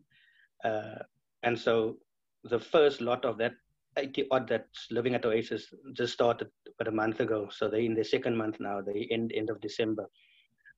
Uh, 0.64 1.00
and 1.44 1.58
so 1.58 1.98
the 2.44 2.60
first 2.60 3.02
lot 3.02 3.26
of 3.26 3.38
that 3.38 3.54
80 3.98 4.28
odd 4.32 4.48
that's 4.48 4.88
living 4.92 5.16
at 5.16 5.26
Oasis 5.26 5.74
just 5.94 6.14
started 6.14 6.50
about 6.80 6.94
a 6.94 6.96
month 6.96 7.20
ago. 7.20 7.50
So 7.52 7.68
they're 7.68 7.80
in 7.80 7.96
their 7.96 8.04
second 8.04 8.38
month 8.38 8.58
now. 8.60 8.82
They 8.82 9.08
end 9.12 9.32
end 9.36 9.50
of 9.50 9.60
December. 9.62 10.06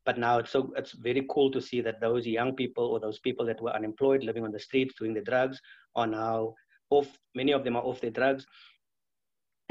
But 0.09 0.17
now 0.17 0.39
it's 0.39 0.49
so 0.49 0.73
it's 0.75 0.93
very 0.93 1.23
cool 1.29 1.51
to 1.51 1.61
see 1.61 1.81
that 1.81 2.01
those 2.01 2.25
young 2.25 2.55
people 2.61 2.85
or 2.91 2.99
those 2.99 3.19
people 3.19 3.45
that 3.45 3.61
were 3.61 3.75
unemployed, 3.79 4.23
living 4.23 4.43
on 4.43 4.51
the 4.51 4.65
streets, 4.67 4.95
doing 4.97 5.13
the 5.13 5.21
drugs, 5.21 5.61
are 5.95 6.07
now 6.07 6.55
off. 6.89 7.09
Many 7.35 7.51
of 7.51 7.63
them 7.63 7.75
are 7.75 7.83
off 7.83 8.01
their 8.01 8.15
drugs, 8.19 8.43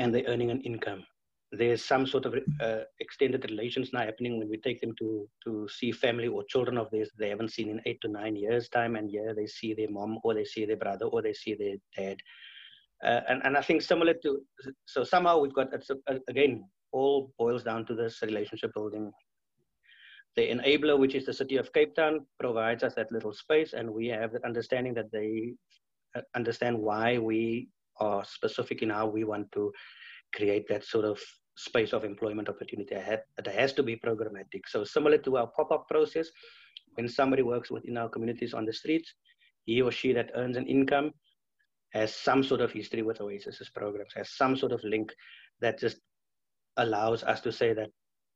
and 0.01 0.15
they're 0.15 0.31
earning 0.33 0.53
an 0.53 0.61
income. 0.61 1.03
There's 1.51 1.85
some 1.85 2.07
sort 2.07 2.25
of 2.25 2.37
uh, 2.61 2.83
extended 3.01 3.51
relations 3.51 3.93
now 3.93 4.05
happening 4.11 4.39
when 4.39 4.49
we 4.49 4.59
take 4.59 4.81
them 4.81 4.95
to 5.01 5.29
to 5.45 5.69
see 5.77 5.91
family 5.91 6.29
or 6.29 6.45
children 6.45 6.79
of 6.79 6.89
theirs 6.93 7.11
they 7.19 7.31
haven't 7.31 7.57
seen 7.57 7.69
in 7.69 7.81
eight 7.85 8.01
to 8.03 8.09
nine 8.09 8.37
years 8.37 8.69
time, 8.69 8.95
and 8.95 9.11
yeah, 9.11 9.33
they 9.35 9.49
see 9.59 9.75
their 9.75 9.91
mom 9.91 10.19
or 10.23 10.35
they 10.35 10.45
see 10.45 10.65
their 10.67 10.83
brother 10.85 11.07
or 11.07 11.21
they 11.21 11.33
see 11.33 11.55
their 11.55 11.79
dad. 11.97 12.19
Uh, 13.03 13.23
and, 13.29 13.43
and 13.45 13.57
I 13.57 13.63
think 13.63 13.83
similar 13.83 14.15
to, 14.23 14.41
so 14.87 15.03
somehow 15.03 15.41
we've 15.41 15.55
got, 15.55 15.69
again, 16.29 16.65
all 16.93 17.33
boils 17.39 17.65
down 17.65 17.87
to 17.87 17.95
this 17.95 18.23
relationship 18.23 18.73
building 18.75 19.13
the 20.39 20.49
enabler, 20.55 20.97
which 20.97 21.17
is 21.17 21.27
the 21.27 21.33
city 21.33 21.57
of 21.57 21.73
Cape 21.73 21.97
Town, 21.97 22.25
provides 22.39 22.85
us 22.85 22.95
that 22.95 23.11
little 23.11 23.33
space, 23.33 23.73
and 23.73 23.91
we 23.91 24.07
have 24.07 24.31
the 24.33 24.45
understanding 24.47 24.95
that 24.95 25.11
they 25.11 25.55
uh, 26.15 26.21
understand 26.37 26.79
why 26.79 27.19
we 27.19 27.69
are 27.97 28.25
specific 28.25 28.83
in 28.83 28.91
how 28.91 29.07
we 29.09 29.25
want 29.25 29.51
to 29.51 29.73
create 30.37 30.69
that 30.69 30.85
sort 30.85 31.05
of 31.05 31.19
space 31.57 31.93
of 31.93 32.05
employment 32.05 32.49
opportunity. 32.49 32.95
It 32.95 33.47
has 33.61 33.73
to 33.73 33.83
be 33.83 33.97
programmatic. 33.97 34.63
So 34.69 34.85
similar 34.85 35.19
to 35.19 35.39
our 35.39 35.49
pop-up 35.49 35.89
process, 35.89 36.29
when 36.95 37.09
somebody 37.09 37.43
works 37.43 37.69
within 37.69 37.97
our 37.97 38.09
communities 38.09 38.55
on 38.55 38.65
the 38.65 38.73
streets, 38.73 39.13
he 39.65 39.83
or 39.83 39.91
she 39.91 40.13
that 40.13 40.31
earns 40.37 40.57
an 40.57 40.69
income 40.69 41.11
has 41.91 42.15
some 42.15 42.45
sort 42.45 42.61
of 42.61 42.71
history 42.71 43.03
with 43.03 43.19
Oasis's 43.19 43.71
programs, 43.75 44.13
has 44.15 44.31
some 44.31 44.57
sort 44.57 44.71
of 44.71 44.85
link 44.85 45.13
that 45.61 45.81
just 45.81 45.99
allows 46.77 47.25
us 47.25 47.41
to 47.41 47.51
say 47.51 47.73
that 47.73 47.91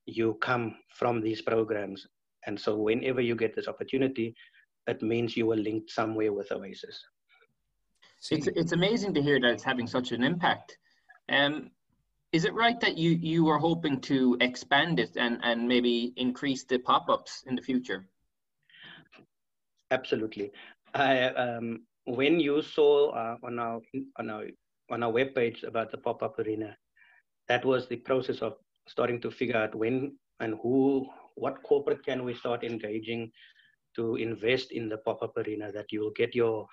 you 0.07 0.35
come 0.41 0.77
from 0.88 1.21
these 1.21 1.43
programs. 1.43 2.07
And 2.47 2.59
so 2.59 2.77
whenever 2.77 3.21
you 3.21 3.37
get 3.37 3.55
this 3.55 3.69
opportunity, 3.69 4.35
it 4.87 5.03
means 5.03 5.37
you 5.37 5.47
were 5.47 5.57
linked 5.57 5.91
somewhere 5.91 6.33
with 6.33 6.51
Oasis. 6.51 7.01
It's, 8.31 8.47
it's 8.49 8.73
amazing 8.73 9.15
to 9.15 9.23
hear 9.23 9.41
that 9.41 9.51
it's 9.51 9.65
having 9.65 9.87
such 9.87 10.12
an 10.12 10.23
impact. 10.23 10.79
Um, 11.29 11.71
is 12.33 12.45
it 12.45 12.55
right 12.55 12.81
that 12.81 12.97
you, 12.97 13.11
you 13.11 13.49
are 13.49 13.59
hoping 13.59 14.01
to 14.03 14.37
expand 14.41 14.99
it 14.99 15.17
and, 15.17 15.38
and 15.43 15.69
maybe 15.69 16.12
increase 16.17 16.65
the 16.65 16.79
pop-ups 16.79 17.45
in 17.47 17.57
the 17.57 17.62
future? 17.62 18.07
Absolutely. 19.91 20.51
I, 20.95 21.25
um, 21.27 21.83
when 22.05 22.41
you 22.41 22.62
saw 22.62 23.11
uh, 23.11 23.37
on 23.45 23.59
our 23.59 23.81
on 24.19 24.31
our 24.31 24.47
on 24.91 25.03
our 25.03 25.12
webpage 25.12 25.62
about 25.62 25.91
the 25.91 25.99
pop-up 25.99 26.38
arena, 26.38 26.77
that 27.49 27.65
was 27.65 27.88
the 27.88 27.97
process 27.97 28.38
of 28.38 28.55
starting 28.88 29.21
to 29.21 29.31
figure 29.31 29.57
out 29.57 29.75
when 29.75 30.16
and 30.40 30.55
who, 30.62 31.07
what 31.37 31.62
corporate 31.62 32.05
can 32.05 32.25
we 32.25 32.35
start 32.35 32.64
engaging 32.64 33.31
to 33.97 34.16
invest 34.16 34.73
in 34.73 34.88
the 34.88 34.99
pop-up 34.99 35.37
arena 35.37 35.71
that 35.73 35.87
you 35.90 36.01
will 36.01 36.12
get 36.12 36.35
your 36.35 36.66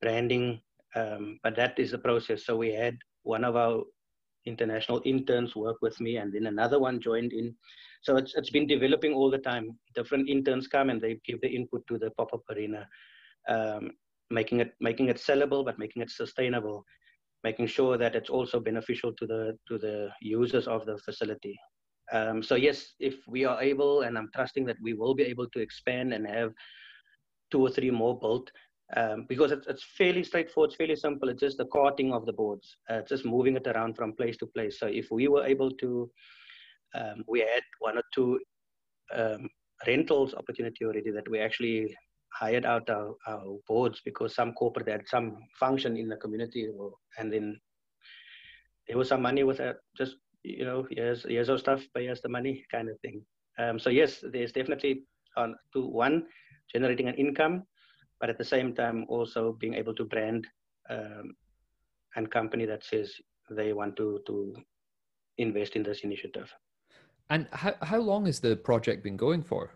branding. 0.00 0.60
Um, 0.94 1.38
but 1.42 1.56
that 1.56 1.78
is 1.78 1.90
the 1.90 1.98
process. 1.98 2.44
So 2.44 2.56
we 2.56 2.72
had 2.72 2.96
one 3.22 3.44
of 3.44 3.56
our 3.56 3.82
international 4.46 5.00
interns 5.04 5.54
work 5.54 5.76
with 5.80 6.00
me, 6.00 6.16
and 6.16 6.32
then 6.32 6.46
another 6.46 6.78
one 6.78 7.00
joined 7.00 7.32
in. 7.32 7.54
So 8.02 8.16
it's 8.16 8.34
it's 8.34 8.50
been 8.50 8.66
developing 8.66 9.14
all 9.14 9.30
the 9.30 9.38
time. 9.38 9.78
Different 9.94 10.28
interns 10.28 10.66
come 10.66 10.90
and 10.90 11.00
they 11.00 11.20
give 11.24 11.40
the 11.40 11.48
input 11.48 11.86
to 11.86 11.98
the 11.98 12.10
pop-up 12.10 12.42
arena, 12.50 12.86
um, 13.48 13.92
making 14.30 14.60
it 14.60 14.74
making 14.80 15.08
it 15.08 15.16
sellable, 15.16 15.64
but 15.64 15.78
making 15.78 16.02
it 16.02 16.10
sustainable 16.10 16.84
making 17.44 17.66
sure 17.66 17.98
that 17.98 18.14
it's 18.14 18.30
also 18.30 18.60
beneficial 18.60 19.12
to 19.14 19.26
the 19.26 19.58
to 19.68 19.78
the 19.78 20.10
users 20.20 20.68
of 20.68 20.86
the 20.86 20.98
facility. 20.98 21.58
Um, 22.12 22.42
so 22.42 22.56
yes, 22.56 22.94
if 22.98 23.16
we 23.26 23.44
are 23.44 23.62
able, 23.62 24.02
and 24.02 24.18
I'm 24.18 24.30
trusting 24.34 24.66
that 24.66 24.76
we 24.82 24.92
will 24.92 25.14
be 25.14 25.22
able 25.22 25.48
to 25.50 25.60
expand 25.60 26.12
and 26.12 26.26
have 26.26 26.52
two 27.50 27.60
or 27.60 27.70
three 27.70 27.90
more 27.90 28.18
built, 28.18 28.50
um, 28.96 29.24
because 29.28 29.52
it's, 29.52 29.66
it's 29.66 29.84
fairly 29.96 30.24
straightforward, 30.24 30.70
it's 30.70 30.76
fairly 30.76 30.96
simple. 30.96 31.28
It's 31.28 31.40
just 31.40 31.58
the 31.58 31.66
carting 31.66 32.12
of 32.12 32.26
the 32.26 32.32
boards, 32.32 32.76
uh, 32.90 33.00
just 33.08 33.24
moving 33.24 33.56
it 33.56 33.66
around 33.66 33.96
from 33.96 34.12
place 34.14 34.36
to 34.38 34.46
place. 34.46 34.78
So 34.78 34.86
if 34.86 35.06
we 35.10 35.28
were 35.28 35.44
able 35.44 35.70
to, 35.70 36.10
um, 36.94 37.24
we 37.26 37.40
had 37.40 37.62
one 37.78 37.96
or 37.96 38.02
two 38.14 38.40
um, 39.14 39.48
rentals 39.86 40.34
opportunity 40.34 40.84
already 40.84 41.10
that 41.10 41.28
we 41.30 41.38
actually 41.38 41.96
hired 42.38 42.64
out 42.64 42.88
our, 42.88 43.14
our 43.26 43.56
boards 43.68 44.00
because 44.04 44.34
some 44.34 44.52
corporate 44.52 44.88
had 44.88 45.06
some 45.06 45.36
function 45.58 45.96
in 45.96 46.08
the 46.08 46.16
community 46.16 46.68
and 47.18 47.32
then 47.32 47.58
there 48.88 48.98
was 48.98 49.08
some 49.08 49.22
money 49.22 49.44
with 49.44 49.60
it 49.60 49.76
just 49.96 50.16
you 50.42 50.64
know 50.64 50.86
here's 50.90 51.24
here's 51.24 51.50
our 51.50 51.58
stuff 51.58 51.82
pay 51.94 52.08
us 52.08 52.20
the 52.20 52.28
money 52.28 52.64
kind 52.70 52.88
of 52.88 52.98
thing 53.00 53.22
um, 53.58 53.78
so 53.78 53.90
yes 53.90 54.24
there's 54.32 54.52
definitely 54.52 55.02
on 55.36 55.54
to 55.72 55.86
one 55.86 56.24
generating 56.72 57.08
an 57.08 57.14
income 57.14 57.62
but 58.20 58.30
at 58.30 58.38
the 58.38 58.44
same 58.44 58.74
time 58.74 59.04
also 59.08 59.56
being 59.60 59.74
able 59.74 59.94
to 59.94 60.04
brand 60.04 60.46
um, 60.90 61.34
and 62.16 62.30
company 62.30 62.66
that 62.66 62.84
says 62.84 63.14
they 63.50 63.72
want 63.72 63.96
to 63.96 64.20
to 64.26 64.54
invest 65.38 65.76
in 65.76 65.82
this 65.82 66.00
initiative. 66.00 66.52
And 67.30 67.48
how 67.52 67.74
how 67.82 67.98
long 67.98 68.26
has 68.26 68.40
the 68.40 68.56
project 68.56 69.02
been 69.02 69.16
going 69.16 69.42
for? 69.42 69.70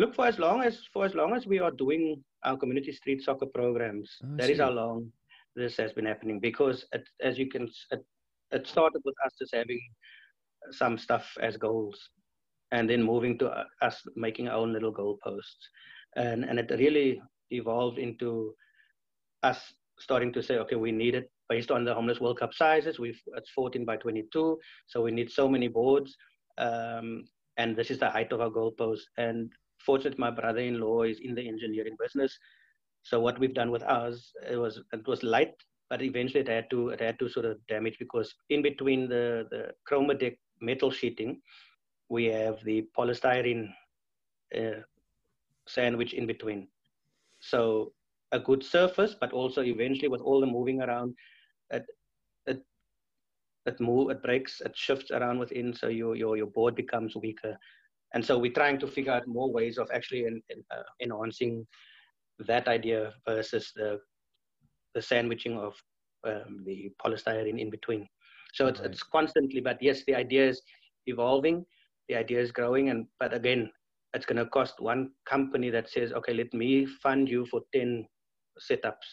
Look 0.00 0.14
for 0.14 0.26
as 0.26 0.38
long 0.38 0.62
as 0.62 0.80
for 0.94 1.04
as 1.04 1.14
long 1.14 1.34
as 1.36 1.46
we 1.46 1.58
are 1.58 1.70
doing 1.70 2.24
our 2.42 2.56
community 2.56 2.90
street 2.90 3.22
soccer 3.22 3.44
programs. 3.44 4.10
Oh, 4.24 4.36
that 4.38 4.48
is 4.48 4.58
how 4.58 4.70
long 4.70 5.12
this 5.54 5.76
has 5.76 5.92
been 5.92 6.06
happening. 6.06 6.40
Because 6.40 6.86
it, 6.92 7.06
as 7.20 7.38
you 7.38 7.50
can 7.50 7.68
it, 7.90 8.02
it 8.50 8.66
started 8.66 9.02
with 9.04 9.14
us 9.26 9.34
just 9.38 9.54
having 9.54 9.82
some 10.70 10.96
stuff 10.96 11.26
as 11.42 11.58
goals 11.58 11.98
and 12.72 12.88
then 12.88 13.02
moving 13.02 13.36
to 13.40 13.66
us 13.82 14.00
making 14.16 14.48
our 14.48 14.56
own 14.56 14.72
little 14.72 14.94
goalposts. 14.94 15.68
And 16.16 16.44
and 16.44 16.58
it 16.58 16.70
really 16.78 17.20
evolved 17.50 17.98
into 17.98 18.54
us 19.42 19.60
starting 19.98 20.32
to 20.32 20.42
say 20.42 20.56
okay 20.56 20.76
we 20.76 20.92
need 20.92 21.14
it 21.14 21.30
based 21.50 21.70
on 21.70 21.84
the 21.84 21.94
homeless 21.94 22.20
world 22.20 22.40
cup 22.40 22.54
sizes. 22.54 22.98
We've 22.98 23.20
it's 23.36 23.50
14 23.50 23.84
by 23.84 23.96
22 23.96 24.58
so 24.86 25.02
we 25.02 25.10
need 25.10 25.30
so 25.30 25.46
many 25.46 25.68
boards. 25.68 26.16
Um, 26.56 27.24
and 27.58 27.76
this 27.76 27.90
is 27.90 27.98
the 27.98 28.08
height 28.08 28.32
of 28.32 28.40
our 28.40 28.48
goalpost 28.48 29.02
and 29.18 29.52
fortunately 29.84 30.20
my 30.20 30.30
brother-in-law 30.30 31.02
is 31.02 31.20
in 31.20 31.34
the 31.34 31.46
engineering 31.46 31.96
business. 31.98 32.38
So 33.02 33.20
what 33.20 33.38
we've 33.38 33.54
done 33.54 33.70
with 33.70 33.82
ours 33.82 34.32
it 34.48 34.56
was 34.56 34.82
it 34.92 35.06
was 35.06 35.22
light 35.22 35.54
but 35.88 36.02
eventually 36.02 36.40
it 36.40 36.48
had 36.48 36.70
to 36.70 36.90
it 36.90 37.00
had 37.00 37.18
to 37.18 37.28
sort 37.28 37.46
of 37.46 37.58
damage 37.66 37.96
because 37.98 38.34
in 38.50 38.62
between 38.62 39.08
the 39.08 39.46
the 39.50 39.72
Chromadek 39.88 40.38
metal 40.60 40.90
sheeting 40.90 41.40
we 42.08 42.24
have 42.26 42.62
the 42.64 42.86
polystyrene 42.96 43.72
uh, 44.56 44.80
sandwich 45.66 46.12
in 46.12 46.26
between. 46.26 46.68
So 47.40 47.92
a 48.32 48.38
good 48.38 48.62
surface 48.62 49.14
but 49.20 49.32
also 49.32 49.62
eventually 49.62 50.08
with 50.08 50.20
all 50.20 50.40
the 50.40 50.46
moving 50.46 50.82
around 50.82 51.14
it 51.70 51.84
it 52.46 52.62
it 53.66 53.80
move 53.80 54.10
it 54.10 54.22
breaks 54.22 54.60
it 54.60 54.76
shifts 54.76 55.10
around 55.10 55.38
within 55.38 55.72
so 55.74 55.88
your 55.88 56.14
your 56.14 56.36
your 56.36 56.46
board 56.46 56.74
becomes 56.74 57.16
weaker 57.16 57.58
and 58.14 58.24
so 58.24 58.38
we're 58.38 58.52
trying 58.52 58.78
to 58.78 58.86
figure 58.86 59.12
out 59.12 59.26
more 59.26 59.50
ways 59.52 59.78
of 59.78 59.88
actually 59.92 60.24
in, 60.24 60.42
in, 60.50 60.62
uh, 60.70 60.82
enhancing 61.00 61.66
that 62.46 62.68
idea 62.68 63.12
versus 63.26 63.72
the 63.76 63.98
the 64.94 65.02
sandwiching 65.02 65.56
of 65.56 65.74
um, 66.26 66.62
the 66.64 66.90
polystyrene 67.04 67.60
in 67.60 67.70
between. 67.70 68.08
So 68.52 68.66
it's, 68.66 68.80
right. 68.80 68.90
it's 68.90 69.02
constantly, 69.04 69.60
but 69.60 69.80
yes, 69.80 70.02
the 70.06 70.16
idea 70.16 70.48
is 70.48 70.60
evolving, 71.06 71.64
the 72.08 72.16
idea 72.16 72.40
is 72.40 72.50
growing, 72.50 72.90
and 72.90 73.06
but 73.18 73.32
again, 73.32 73.70
it's 74.14 74.26
going 74.26 74.38
to 74.38 74.46
cost 74.46 74.80
one 74.80 75.10
company 75.26 75.70
that 75.70 75.88
says, 75.88 76.12
okay, 76.12 76.34
let 76.34 76.52
me 76.52 76.86
fund 76.86 77.28
you 77.28 77.46
for 77.46 77.60
ten 77.72 78.06
setups, 78.60 79.08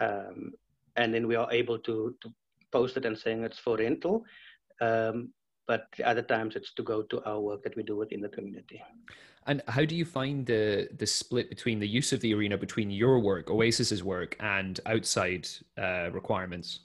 um, 0.00 0.52
and 0.96 1.12
then 1.12 1.28
we 1.28 1.36
are 1.36 1.50
able 1.52 1.78
to 1.80 2.14
to 2.22 2.32
post 2.72 2.96
it 2.96 3.04
and 3.04 3.18
saying 3.18 3.44
it's 3.44 3.58
for 3.58 3.76
rental. 3.76 4.24
Um, 4.80 5.32
but 5.66 5.86
the 5.96 6.04
other 6.04 6.22
times 6.22 6.56
it's 6.56 6.72
to 6.74 6.82
go 6.82 7.02
to 7.02 7.22
our 7.24 7.40
work 7.40 7.62
that 7.62 7.76
we 7.76 7.82
do 7.82 7.96
within 7.96 8.20
the 8.20 8.28
community. 8.28 8.82
And 9.46 9.62
how 9.68 9.84
do 9.84 9.94
you 9.94 10.04
find 10.04 10.46
the 10.46 10.88
the 10.96 11.06
split 11.06 11.50
between 11.50 11.78
the 11.78 11.88
use 11.88 12.12
of 12.12 12.20
the 12.20 12.34
arena 12.34 12.56
between 12.56 12.90
your 12.90 13.18
work, 13.18 13.48
Oasis's 13.48 14.02
work, 14.02 14.36
and 14.40 14.80
outside 14.86 15.48
uh, 15.76 16.10
requirements? 16.12 16.80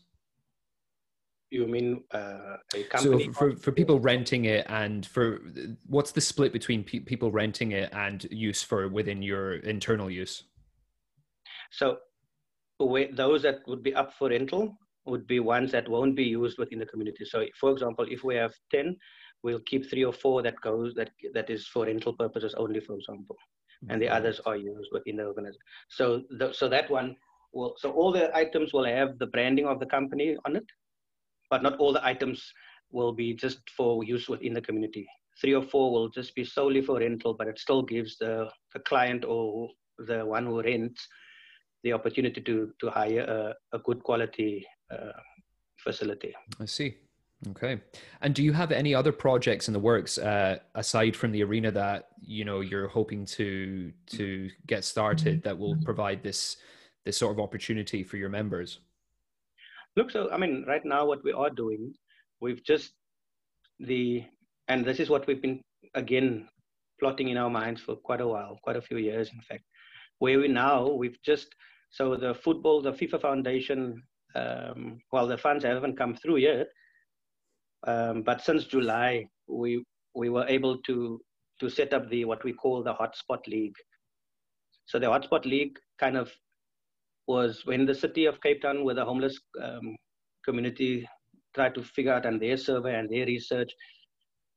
You 1.52 1.66
mean 1.66 2.04
uh, 2.14 2.58
a 2.76 2.84
company? 2.84 3.26
So 3.26 3.34
for, 3.34 3.56
for 3.56 3.72
people 3.72 4.00
renting 4.00 4.46
it, 4.46 4.66
and 4.70 5.06
for 5.06 5.40
what's 5.88 6.12
the 6.12 6.22
split 6.22 6.52
between 6.52 6.84
pe- 6.84 7.00
people 7.00 7.32
renting 7.32 7.72
it 7.72 7.90
and 7.94 8.28
use 8.30 8.62
for 8.62 8.88
within 8.90 9.24
your 9.24 9.56
internal 9.56 10.10
use? 10.10 10.44
So 11.72 11.98
those 13.14 13.42
that 13.44 13.60
would 13.68 13.84
be 13.84 13.96
up 13.96 14.14
for 14.14 14.30
rental 14.30 14.78
would 15.10 15.28
be 15.28 15.40
ones 15.40 15.72
that 15.72 15.90
won't 15.90 16.16
be 16.16 16.24
used 16.24 16.58
within 16.58 16.80
the 16.80 16.86
community. 16.86 17.26
So, 17.26 17.46
for 17.60 17.72
example, 17.72 18.06
if 18.10 18.24
we 18.24 18.36
have 18.36 18.54
10, 18.72 18.96
we'll 19.44 19.62
keep 19.66 19.90
three 19.90 20.04
or 20.04 20.14
four 20.14 20.42
that 20.42 20.60
goes 20.62 20.94
that 20.96 21.12
that 21.34 21.50
is 21.50 21.68
for 21.68 21.86
rental 21.86 22.14
purposes 22.14 22.54
only, 22.58 22.80
for 22.80 22.96
example, 22.96 23.38
and 23.90 24.02
the 24.02 24.10
others 24.10 24.40
are 24.46 24.58
used 24.58 24.90
within 24.92 25.18
the 25.18 25.26
organization. 25.26 25.62
So, 25.90 26.24
the, 26.38 26.54
so 26.54 26.68
that 26.70 26.90
one 26.90 27.16
will 27.54 27.76
so 27.78 27.92
all 27.92 28.12
the 28.12 28.36
items 28.36 28.74
will 28.74 28.86
have 28.86 29.18
the 29.20 29.28
branding 29.28 29.66
of 29.66 29.80
the 29.80 29.86
company 29.86 30.38
on 30.46 30.56
it, 30.56 30.66
but 31.50 31.64
not 31.64 31.78
all 31.78 31.94
the 31.94 32.06
items 32.06 32.52
will 32.92 33.14
be 33.14 33.34
just 33.34 33.60
for 33.76 34.04
use 34.04 34.28
within 34.28 34.54
the 34.54 34.62
community. 34.62 35.08
Three 35.40 35.54
or 35.54 35.64
four 35.64 35.92
will 35.92 36.10
just 36.10 36.36
be 36.36 36.44
solely 36.44 36.82
for 36.82 37.00
rental, 37.00 37.34
but 37.34 37.48
it 37.48 37.60
still 37.60 37.82
gives 37.82 38.18
the 38.18 38.50
the 38.74 38.80
client 38.80 39.26
or 39.26 39.70
the 39.98 40.26
one 40.26 40.46
who 40.46 40.62
rents 40.62 41.08
the 41.84 41.94
opportunity 41.94 42.42
to 42.42 42.74
to 42.80 42.90
hire 42.90 43.22
a, 43.22 43.78
a 43.78 43.80
good 43.80 44.04
quality 44.04 44.66
uh, 44.92 45.12
facility. 45.78 46.36
I 46.60 46.66
see. 46.66 46.96
Okay. 47.50 47.80
And 48.22 48.36
do 48.36 48.44
you 48.44 48.52
have 48.52 48.72
any 48.72 48.94
other 48.94 49.14
projects 49.14 49.70
in 49.70 49.74
the 49.74 49.80
works 49.80 50.18
uh, 50.18 50.60
aside 50.76 51.16
from 51.16 51.32
the 51.32 51.42
arena 51.44 51.72
that 51.72 52.10
you 52.22 52.44
know 52.44 52.60
you're 52.60 52.90
hoping 52.90 53.26
to 53.26 53.94
to 54.08 54.50
get 54.68 54.84
started 54.84 55.42
that 55.44 55.58
will 55.58 55.78
provide 55.86 56.22
this 56.22 56.58
this 57.06 57.18
sort 57.18 57.32
of 57.32 57.40
opportunity 57.40 58.04
for 58.04 58.18
your 58.18 58.30
members? 58.30 58.80
Look, 59.96 60.12
so 60.12 60.30
I 60.32 60.38
mean, 60.38 60.66
right 60.68 60.84
now 60.84 61.06
what 61.06 61.24
we 61.24 61.32
are 61.32 61.50
doing, 61.50 61.94
we've 62.42 62.64
just 62.64 62.92
the 63.80 64.26
and 64.68 64.84
this 64.84 65.00
is 65.00 65.10
what 65.10 65.26
we've 65.26 65.42
been 65.42 65.62
again 65.96 66.50
plotting 67.00 67.30
in 67.30 67.38
our 67.38 67.50
minds 67.50 67.82
for 67.82 67.96
quite 67.96 68.20
a 68.20 68.28
while, 68.28 68.60
quite 68.64 68.76
a 68.76 68.82
few 68.82 68.98
years, 68.98 69.32
in 69.34 69.42
fact. 69.42 69.64
Where 70.18 70.40
we 70.40 70.50
now 70.50 70.90
we've 70.90 71.22
just 71.24 71.56
so 71.90 72.18
the 72.18 72.34
football, 72.34 72.82
the 72.82 72.92
FIFA 72.92 73.22
Foundation 73.22 74.04
um, 74.36 75.00
well, 75.12 75.28
the 75.28 75.38
funds 75.38 75.64
haven't 75.64 75.98
come 75.98 76.16
through 76.16 76.38
yet. 76.38 76.68
Um, 77.88 78.24
but 78.24 78.42
since 78.42 78.66
July, 78.66 79.26
we 79.48 79.84
we 80.16 80.30
were 80.30 80.46
able 80.48 80.78
to 80.80 81.22
to 81.60 81.70
set 81.70 81.94
up 81.94 82.10
the 82.10 82.26
what 82.26 82.44
we 82.44 82.54
call 82.54 82.84
the 82.84 82.94
Hotspot 82.94 83.48
League. 83.48 83.76
So 84.86 85.00
the 85.00 85.08
Hotspot 85.08 85.46
League 85.46 85.78
kind 86.00 86.18
of 86.18 86.32
was 87.28 87.66
when 87.66 87.86
the 87.86 87.94
city 87.94 88.26
of 88.26 88.42
Cape 88.42 88.62
Town, 88.62 88.84
with 88.84 88.96
the 88.98 89.06
homeless 89.06 89.40
um, 89.62 89.96
community, 90.44 91.08
tried 91.54 91.76
to 91.76 91.84
figure 91.84 92.14
out 92.14 92.26
and 92.26 92.42
their 92.42 92.58
survey 92.58 92.98
and 92.98 93.10
their 93.10 93.26
research, 93.26 93.72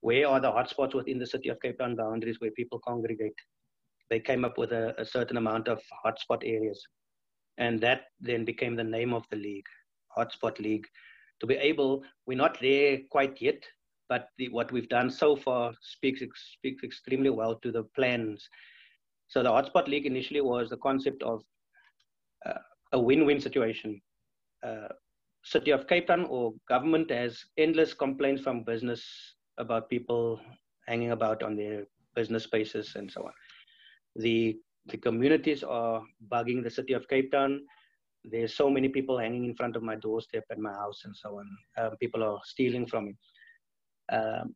where 0.01 0.27
are 0.27 0.41
the 0.41 0.51
hotspots 0.51 0.95
within 0.95 1.19
the 1.19 1.27
city 1.27 1.49
of 1.49 1.61
Cape 1.61 1.79
Town 1.79 1.97
boundaries 1.97 2.41
where 2.41 2.51
people 2.53 2.81
congregate. 2.81 3.35
They 4.11 4.21
came 4.21 4.45
up 4.45 4.59
with 4.59 4.73
a, 4.73 4.95
a 5.01 5.05
certain 5.05 5.37
amount 5.37 5.69
of 5.69 5.81
hotspot 6.05 6.43
areas 6.45 6.83
and 7.59 7.81
that 7.81 8.05
then 8.21 8.45
became 8.45 8.77
the 8.77 8.85
name 8.85 9.13
of 9.13 9.25
the 9.31 9.37
league, 9.37 9.67
Hotspot 10.17 10.59
League. 10.59 10.87
To 11.41 11.47
be 11.47 11.55
able, 11.55 12.03
we're 12.27 12.39
not 12.39 12.59
there 12.61 12.99
quite 13.11 13.41
yet, 13.41 13.63
but 14.09 14.29
the, 14.39 14.49
what 14.49 14.71
we've 14.73 14.89
done 14.89 15.11
so 15.11 15.35
far 15.35 15.73
speaks 15.81 16.23
speaks 16.37 16.85
extremely 16.85 17.31
well 17.31 17.57
to 17.57 17.73
the 17.73 17.85
plans. 17.97 18.49
So 19.29 19.43
the 19.43 19.51
Hotspot 19.51 19.89
League 19.89 20.07
initially 20.07 20.41
was 20.41 20.71
the 20.71 20.77
concept 20.77 21.23
of 21.23 21.43
uh, 22.47 22.59
a 22.93 22.99
win-win 22.99 23.41
situation. 23.41 24.01
Uh, 24.63 24.89
City 25.45 25.73
of 25.73 25.89
Cape 25.89 26.07
Town 26.07 26.27
or 26.27 26.53
government 26.69 27.11
has 27.11 27.45
endless 27.57 27.95
complaints 27.95 28.43
from 28.43 28.63
business 28.63 29.35
about 29.59 29.91
people 29.91 30.41
hanging 30.87 31.11
about 31.11 31.43
on 31.43 31.57
their 31.57 31.85
business 32.15 32.45
spaces 32.45 32.93
and 32.95 33.11
so 33.11 33.23
on. 33.23 33.33
The 34.17 34.59
the 34.87 34.97
communities 34.97 35.63
are 35.63 36.03
bugging 36.31 36.63
the 36.63 36.71
city 36.71 36.93
of 36.93 37.09
Cape 37.09 37.31
Town. 37.31 37.61
There's 38.25 38.55
so 38.55 38.71
many 38.71 38.89
people 38.89 39.19
hanging 39.19 39.45
in 39.45 39.55
front 39.55 39.77
of 39.77 39.83
my 39.83 39.97
doorstep 39.97 40.45
at 40.51 40.59
my 40.59 40.73
house 40.73 41.03
and 41.05 41.17
so 41.17 41.39
on. 41.39 41.49
Um, 41.79 41.97
people 41.97 42.23
are 42.23 42.41
stealing 42.45 42.87
from 42.87 43.07
me. 43.07 43.17
Um, 44.11 44.55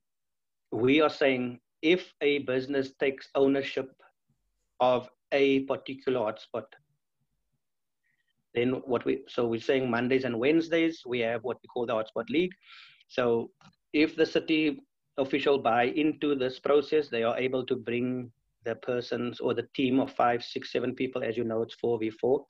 we 0.73 1.01
are 1.01 1.11
saying 1.11 1.61
if 1.83 2.13
a 2.21 2.39
business 2.41 2.93
takes 2.99 3.29
ownership 3.35 3.91
of 4.81 5.09
a 5.33 5.61
particular 5.61 6.21
hotspot, 6.21 6.67
then 8.55 8.71
what 8.87 9.05
we 9.05 9.23
so 9.29 9.47
we're 9.47 9.61
saying 9.61 9.91
Mondays 9.91 10.25
and 10.25 10.39
Wednesdays 10.39 11.03
we 11.07 11.21
have 11.21 11.45
what 11.45 11.59
we 11.63 11.69
call 11.69 11.87
the 11.87 11.95
hotspot 11.95 12.29
league. 12.31 12.53
So 13.09 13.51
if 13.93 14.17
the 14.17 14.27
city 14.27 14.81
official 15.19 15.59
buy 15.59 15.85
into 15.85 16.35
this 16.35 16.59
process, 16.59 17.09
they 17.09 17.23
are 17.23 17.39
able 17.39 17.65
to 17.67 17.77
bring 17.77 18.31
the 18.67 18.75
persons 18.75 19.41
or 19.41 19.55
the 19.55 19.69
team 19.75 20.01
of 20.01 20.13
five, 20.13 20.45
six, 20.45 20.73
seven 20.73 20.95
people, 20.95 21.23
as 21.23 21.37
you 21.37 21.45
know, 21.45 21.63
it's 21.63 21.77
4v4. 21.83 22.45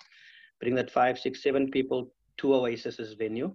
Bring 0.60 0.74
that 0.74 0.90
five, 0.90 1.18
six, 1.18 1.42
seven 1.42 1.70
people 1.70 2.10
to 2.38 2.54
Oasis's 2.54 3.14
venue, 3.14 3.54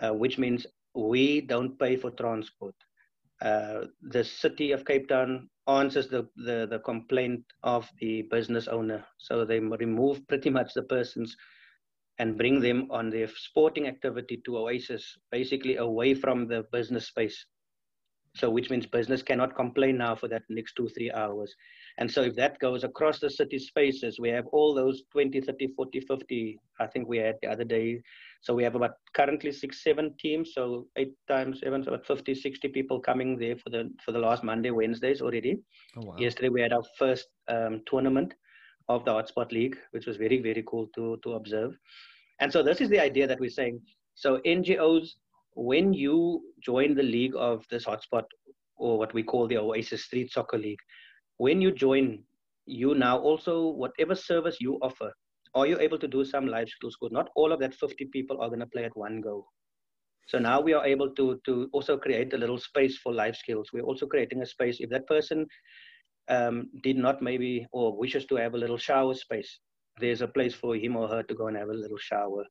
uh, 0.00 0.12
which 0.12 0.38
means 0.38 0.66
we 0.94 1.40
don't 1.40 1.78
pay 1.78 1.96
for 1.96 2.10
transport. 2.12 2.74
Uh, 3.42 3.86
the 4.02 4.24
city 4.24 4.72
of 4.72 4.84
Cape 4.84 5.08
Town 5.08 5.50
answers 5.66 6.08
the, 6.08 6.28
the, 6.36 6.66
the 6.70 6.78
complaint 6.78 7.42
of 7.62 7.90
the 8.00 8.22
business 8.30 8.68
owner. 8.68 9.04
So 9.18 9.44
they 9.44 9.58
remove 9.60 10.26
pretty 10.28 10.50
much 10.50 10.72
the 10.74 10.84
persons 10.84 11.36
and 12.18 12.38
bring 12.38 12.60
them 12.60 12.86
on 12.90 13.10
their 13.10 13.28
sporting 13.28 13.88
activity 13.88 14.40
to 14.46 14.58
Oasis, 14.58 15.16
basically 15.32 15.76
away 15.76 16.14
from 16.14 16.46
the 16.46 16.64
business 16.70 17.08
space. 17.08 17.44
So, 18.36 18.50
which 18.50 18.68
means 18.68 18.84
business 18.84 19.22
cannot 19.22 19.54
complain 19.54 19.98
now 19.98 20.16
for 20.16 20.26
that 20.26 20.42
next 20.48 20.74
two, 20.74 20.88
three 20.88 21.10
hours. 21.12 21.54
And 21.98 22.10
so, 22.10 22.22
if 22.22 22.34
that 22.34 22.58
goes 22.58 22.82
across 22.82 23.20
the 23.20 23.30
city 23.30 23.60
spaces, 23.60 24.18
we 24.18 24.28
have 24.30 24.46
all 24.48 24.74
those 24.74 25.04
20, 25.12 25.40
30, 25.40 25.68
40, 25.76 26.00
50, 26.00 26.58
I 26.80 26.86
think 26.88 27.06
we 27.06 27.18
had 27.18 27.36
the 27.42 27.48
other 27.48 27.62
day. 27.62 28.02
So, 28.40 28.52
we 28.52 28.64
have 28.64 28.74
about 28.74 28.94
currently 29.14 29.52
six, 29.52 29.84
seven 29.84 30.14
teams. 30.18 30.52
So, 30.52 30.88
eight 30.96 31.14
times 31.28 31.60
seven, 31.60 31.84
so 31.84 31.92
about 31.92 32.06
50, 32.06 32.34
60 32.34 32.68
people 32.68 32.98
coming 32.98 33.38
there 33.38 33.56
for 33.56 33.70
the 33.70 33.88
for 34.04 34.10
the 34.10 34.18
last 34.18 34.42
Monday, 34.42 34.72
Wednesdays 34.72 35.22
already. 35.22 35.60
Oh, 35.96 36.06
wow. 36.06 36.16
Yesterday, 36.18 36.48
we 36.48 36.60
had 36.60 36.72
our 36.72 36.84
first 36.98 37.28
um, 37.46 37.82
tournament 37.86 38.34
of 38.88 39.04
the 39.04 39.12
Hotspot 39.12 39.52
League, 39.52 39.78
which 39.92 40.06
was 40.06 40.16
very, 40.16 40.42
very 40.42 40.64
cool 40.66 40.88
to, 40.96 41.18
to 41.22 41.34
observe. 41.34 41.78
And 42.40 42.52
so, 42.52 42.64
this 42.64 42.80
is 42.80 42.88
the 42.88 43.00
idea 43.00 43.28
that 43.28 43.38
we're 43.38 43.48
saying. 43.48 43.80
So, 44.16 44.40
NGOs 44.44 45.10
when 45.54 45.92
you 45.92 46.42
join 46.62 46.94
the 46.94 47.02
league 47.02 47.34
of 47.36 47.64
this 47.70 47.84
hotspot 47.84 48.24
or 48.76 48.98
what 48.98 49.14
we 49.14 49.22
call 49.22 49.46
the 49.46 49.58
Oasis 49.58 50.04
Street 50.04 50.32
Soccer 50.32 50.58
League, 50.58 50.80
when 51.38 51.60
you 51.60 51.72
join, 51.72 52.22
you 52.66 52.94
now 52.94 53.18
also, 53.18 53.68
whatever 53.68 54.14
service 54.14 54.56
you 54.60 54.78
offer, 54.82 55.12
are 55.54 55.66
you 55.66 55.78
able 55.78 55.98
to 55.98 56.08
do 56.08 56.24
some 56.24 56.46
life 56.46 56.68
skills? 56.68 56.96
Not 57.10 57.28
all 57.36 57.52
of 57.52 57.60
that 57.60 57.74
50 57.74 58.06
people 58.06 58.40
are 58.40 58.48
going 58.48 58.60
to 58.60 58.66
play 58.66 58.84
at 58.84 58.96
one 58.96 59.20
go. 59.20 59.46
So 60.26 60.38
now 60.38 60.60
we 60.60 60.72
are 60.72 60.84
able 60.84 61.10
to, 61.10 61.40
to 61.44 61.68
also 61.72 61.96
create 61.96 62.32
a 62.32 62.38
little 62.38 62.58
space 62.58 62.98
for 62.98 63.12
life 63.12 63.36
skills. 63.36 63.70
We're 63.72 63.82
also 63.82 64.06
creating 64.06 64.42
a 64.42 64.46
space. 64.46 64.78
If 64.80 64.90
that 64.90 65.06
person 65.06 65.46
um, 66.28 66.70
did 66.82 66.96
not 66.96 67.22
maybe 67.22 67.66
or 67.72 67.96
wishes 67.96 68.24
to 68.26 68.36
have 68.36 68.54
a 68.54 68.58
little 68.58 68.78
shower 68.78 69.14
space, 69.14 69.60
there's 70.00 70.22
a 70.22 70.28
place 70.28 70.54
for 70.54 70.74
him 70.74 70.96
or 70.96 71.08
her 71.08 71.22
to 71.22 71.34
go 71.34 71.46
and 71.46 71.56
have 71.56 71.68
a 71.68 71.74
little 71.74 71.98
shower. 71.98 72.44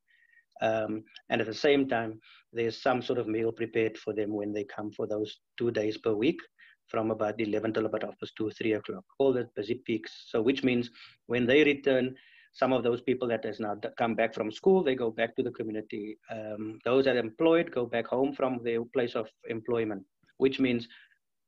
Um, 0.64 1.04
and 1.30 1.42
at 1.42 1.48
the 1.48 1.54
same 1.54 1.88
time, 1.88 2.20
there's 2.54 2.82
some 2.82 3.02
sort 3.02 3.20
of 3.20 3.28
meal 3.28 3.52
prepared 3.52 3.98
for 3.98 4.14
them 4.14 4.34
when 4.34 4.54
they 4.54 4.64
come 4.64 4.92
for 4.92 5.06
those 5.06 5.40
two 5.58 5.72
days 5.72 5.98
per 5.98 6.14
week 6.14 6.40
from 6.88 7.12
about 7.12 7.40
11 7.40 7.74
till 7.74 7.86
about 7.86 8.04
half 8.04 8.16
2, 8.38 8.52
3 8.52 8.74
o'clock, 8.74 9.04
all 9.20 9.34
the 9.34 9.48
busy 9.56 9.76
peaks. 9.86 10.26
So 10.28 10.42
which 10.42 10.64
means 10.64 10.90
when 11.28 11.46
they 11.46 11.64
return, 11.64 12.16
some 12.54 12.72
of 12.72 12.84
those 12.84 13.02
people 13.02 13.28
that 13.30 13.44
has 13.46 13.60
now 13.60 13.76
come 13.98 14.14
back 14.16 14.34
from 14.34 14.52
school, 14.52 14.84
they 14.84 14.96
go 14.96 15.10
back 15.10 15.36
to 15.36 15.44
the 15.44 15.52
community. 15.52 16.18
Um, 16.30 16.80
those 16.86 17.06
that 17.06 17.16
are 17.16 17.20
employed 17.20 17.72
go 17.72 17.86
back 17.86 18.08
home 18.08 18.34
from 18.34 18.60
their 18.64 18.84
place 18.86 19.16
of 19.16 19.28
employment, 19.50 20.04
which 20.38 20.60
means 20.60 20.88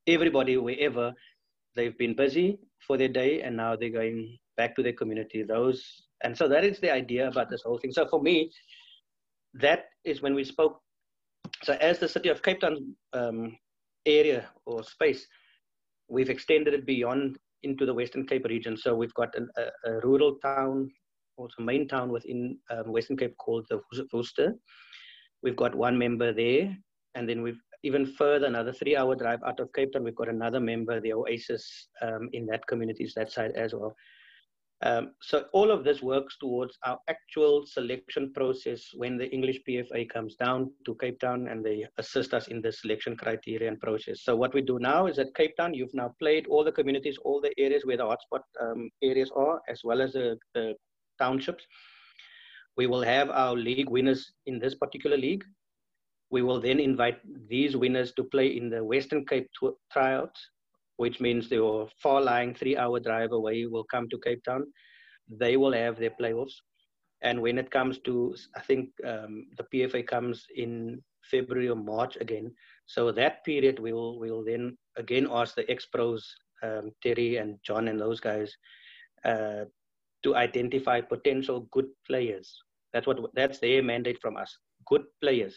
everybody, 0.07 0.57
wherever, 0.57 1.13
they've 1.75 1.97
been 1.97 2.15
busy 2.15 2.57
for 2.79 2.97
their 2.97 3.07
day 3.07 3.41
and 3.41 3.55
now 3.55 3.75
they're 3.75 3.89
going 3.89 4.37
back 4.57 4.75
to 4.75 4.83
their 4.83 4.93
community. 4.93 5.43
Those 5.43 6.05
and 6.23 6.35
so 6.35 6.47
that 6.47 6.63
is 6.63 6.79
the 6.79 6.91
idea 6.91 7.27
about 7.27 7.49
this 7.49 7.61
whole 7.63 7.77
thing. 7.77 7.91
So 7.91 8.07
for 8.07 8.21
me, 8.21 8.49
that 9.55 9.85
is 10.03 10.21
when 10.21 10.35
we 10.35 10.43
spoke. 10.43 10.79
So 11.63 11.73
as 11.73 11.99
the 11.99 12.07
city 12.07 12.29
of 12.29 12.43
Cape 12.43 12.61
Town 12.61 12.95
um, 13.13 13.57
area 14.05 14.49
or 14.65 14.83
space, 14.83 15.25
we've 16.07 16.29
extended 16.29 16.73
it 16.73 16.85
beyond 16.85 17.37
into 17.63 17.85
the 17.85 17.93
Western 17.93 18.27
Cape 18.27 18.45
region. 18.45 18.77
So 18.77 18.95
we've 18.95 19.13
got 19.13 19.35
an, 19.35 19.49
a, 19.57 19.89
a, 19.89 19.99
rural 20.01 20.35
town, 20.41 20.91
also 21.37 21.63
main 21.63 21.87
town 21.87 22.11
within 22.11 22.57
um, 22.69 22.91
Western 22.91 23.17
Cape 23.17 23.35
called 23.37 23.65
the 23.69 23.81
Worcester. 24.13 24.53
We've 25.41 25.55
got 25.55 25.75
one 25.75 25.97
member 25.97 26.33
there, 26.33 26.75
and 27.15 27.27
then 27.27 27.41
we've 27.41 27.59
even 27.83 28.05
further 28.05 28.47
another 28.47 28.73
three-hour 28.73 29.15
drive 29.15 29.41
out 29.45 29.59
of 29.59 29.71
Cape 29.73 29.93
Town. 29.93 30.03
We've 30.03 30.15
got 30.15 30.29
another 30.29 30.59
member, 30.59 30.99
the 30.99 31.13
Oasis, 31.13 31.87
um, 32.01 32.29
in 32.33 32.45
that 32.47 32.65
community, 32.67 33.07
that 33.15 33.31
side 33.31 33.51
as 33.55 33.73
well. 33.73 33.95
Um, 34.81 35.11
so 35.21 35.45
all 35.53 35.71
of 35.71 35.83
this 35.83 36.01
works 36.01 36.37
towards 36.37 36.77
our 36.83 36.99
actual 37.07 37.65
selection 37.65 38.33
process 38.33 38.89
when 38.93 39.17
the 39.17 39.29
English 39.31 39.59
PFA 39.67 40.09
comes 40.09 40.35
down 40.35 40.71
to 40.85 40.95
Cape 40.95 41.19
Town 41.19 41.47
and 41.47 41.63
they 41.63 41.85
assist 41.97 42.33
us 42.33 42.49
in 42.49 42.61
the 42.61 42.71
selection 42.71 43.15
criteria 43.15 43.69
and 43.69 43.79
process. 43.79 44.23
So 44.23 44.35
what 44.35 44.53
we 44.53 44.61
do 44.61 44.77
now 44.79 45.07
is 45.07 45.17
at 45.17 45.33
Cape 45.33 45.55
Town, 45.55 45.73
you've 45.73 45.93
now 45.93 46.13
played 46.19 46.47
all 46.47 46.63
the 46.63 46.73
communities, 46.73 47.17
all 47.23 47.39
the 47.39 47.53
areas 47.57 47.85
where 47.85 47.97
the 47.97 48.03
hotspot 48.03 48.41
um, 48.61 48.89
areas 49.01 49.31
are, 49.35 49.61
as 49.69 49.81
well 49.83 50.01
as 50.01 50.13
the, 50.13 50.37
the 50.53 50.73
townships. 51.19 51.63
We 52.75 52.87
will 52.87 53.01
have 53.01 53.29
our 53.29 53.55
league 53.55 53.89
winners 53.89 54.33
in 54.45 54.59
this 54.59 54.75
particular 54.75 55.15
league. 55.15 55.45
We 56.31 56.41
will 56.41 56.59
then 56.59 56.81
invite 56.81 57.19
these 57.47 57.77
winners 57.77 58.11
to 58.13 58.25
play 58.25 58.57
in 58.57 58.69
the 58.69 58.83
Western 58.83 59.25
Cape 59.25 59.47
tryouts 59.93 60.49
which 60.97 61.19
means 61.19 61.49
the 61.49 61.87
far 62.01 62.21
lying 62.21 62.53
three 62.53 62.77
hour 62.77 62.99
drive 62.99 63.31
away 63.31 63.65
will 63.65 63.85
come 63.85 64.07
to 64.09 64.19
Cape 64.19 64.43
Town. 64.43 64.65
They 65.29 65.57
will 65.57 65.73
have 65.73 65.97
their 65.97 66.11
playoffs. 66.11 66.53
And 67.21 67.41
when 67.41 67.57
it 67.57 67.71
comes 67.71 67.99
to, 67.99 68.35
I 68.55 68.61
think 68.61 68.89
um, 69.05 69.47
the 69.57 69.65
PFA 69.73 70.05
comes 70.05 70.45
in 70.55 71.01
February 71.31 71.69
or 71.69 71.75
March 71.75 72.17
again. 72.17 72.53
So 72.85 73.11
that 73.11 73.43
period, 73.43 73.79
we 73.79 73.93
will, 73.93 74.19
we 74.19 74.31
will 74.31 74.43
then 74.43 74.77
again 74.95 75.27
ask 75.31 75.55
the 75.55 75.69
ex 75.69 75.85
pros, 75.85 76.23
um, 76.63 76.91
Terry 77.01 77.37
and 77.37 77.57
John 77.63 77.87
and 77.87 77.99
those 77.99 78.19
guys, 78.19 78.55
uh, 79.23 79.65
to 80.23 80.35
identify 80.35 81.01
potential 81.01 81.67
good 81.71 81.87
players. 82.07 82.55
That's 82.93 83.07
what 83.07 83.19
that's 83.33 83.59
their 83.59 83.81
mandate 83.83 84.19
from 84.21 84.37
us. 84.37 84.55
Good 84.85 85.03
players. 85.21 85.55